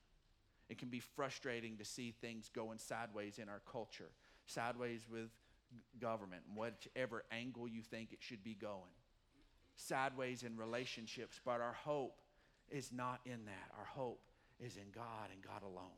It 0.68 0.78
can 0.78 0.88
be 0.88 1.00
frustrating 1.00 1.76
to 1.78 1.84
see 1.84 2.12
things 2.20 2.50
going 2.54 2.78
sideways 2.78 3.38
in 3.38 3.48
our 3.48 3.62
culture, 3.70 4.10
sideways 4.46 5.06
with 5.10 5.30
government, 6.00 6.42
whatever 6.54 7.24
angle 7.30 7.68
you 7.68 7.82
think 7.82 8.12
it 8.12 8.18
should 8.20 8.42
be 8.42 8.54
going, 8.54 8.94
sideways 9.76 10.42
in 10.42 10.56
relationships, 10.56 11.40
but 11.44 11.60
our 11.60 11.76
hope 11.84 12.20
is 12.70 12.92
not 12.92 13.20
in 13.24 13.44
that. 13.44 13.70
Our 13.78 13.84
hope 13.84 14.20
is 14.58 14.76
in 14.76 14.90
God 14.94 15.30
and 15.32 15.42
God 15.42 15.62
alone. 15.62 15.90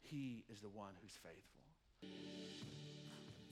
He 0.00 0.44
is 0.50 0.60
the 0.60 0.68
one 0.68 0.92
who's 1.00 1.16
faithful. 1.22 1.60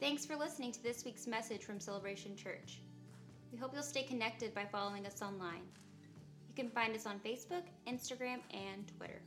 Thanks 0.00 0.24
for 0.24 0.36
listening 0.36 0.72
to 0.72 0.82
this 0.82 1.04
week's 1.04 1.26
message 1.26 1.62
from 1.62 1.80
Celebration 1.80 2.36
Church. 2.36 2.80
We 3.52 3.58
hope 3.58 3.72
you'll 3.74 3.82
stay 3.82 4.02
connected 4.02 4.54
by 4.54 4.64
following 4.64 5.06
us 5.06 5.22
online. 5.22 5.66
You 6.48 6.54
can 6.54 6.70
find 6.70 6.94
us 6.94 7.06
on 7.06 7.18
Facebook, 7.20 7.62
Instagram, 7.86 8.40
and 8.52 8.86
Twitter. 8.96 9.20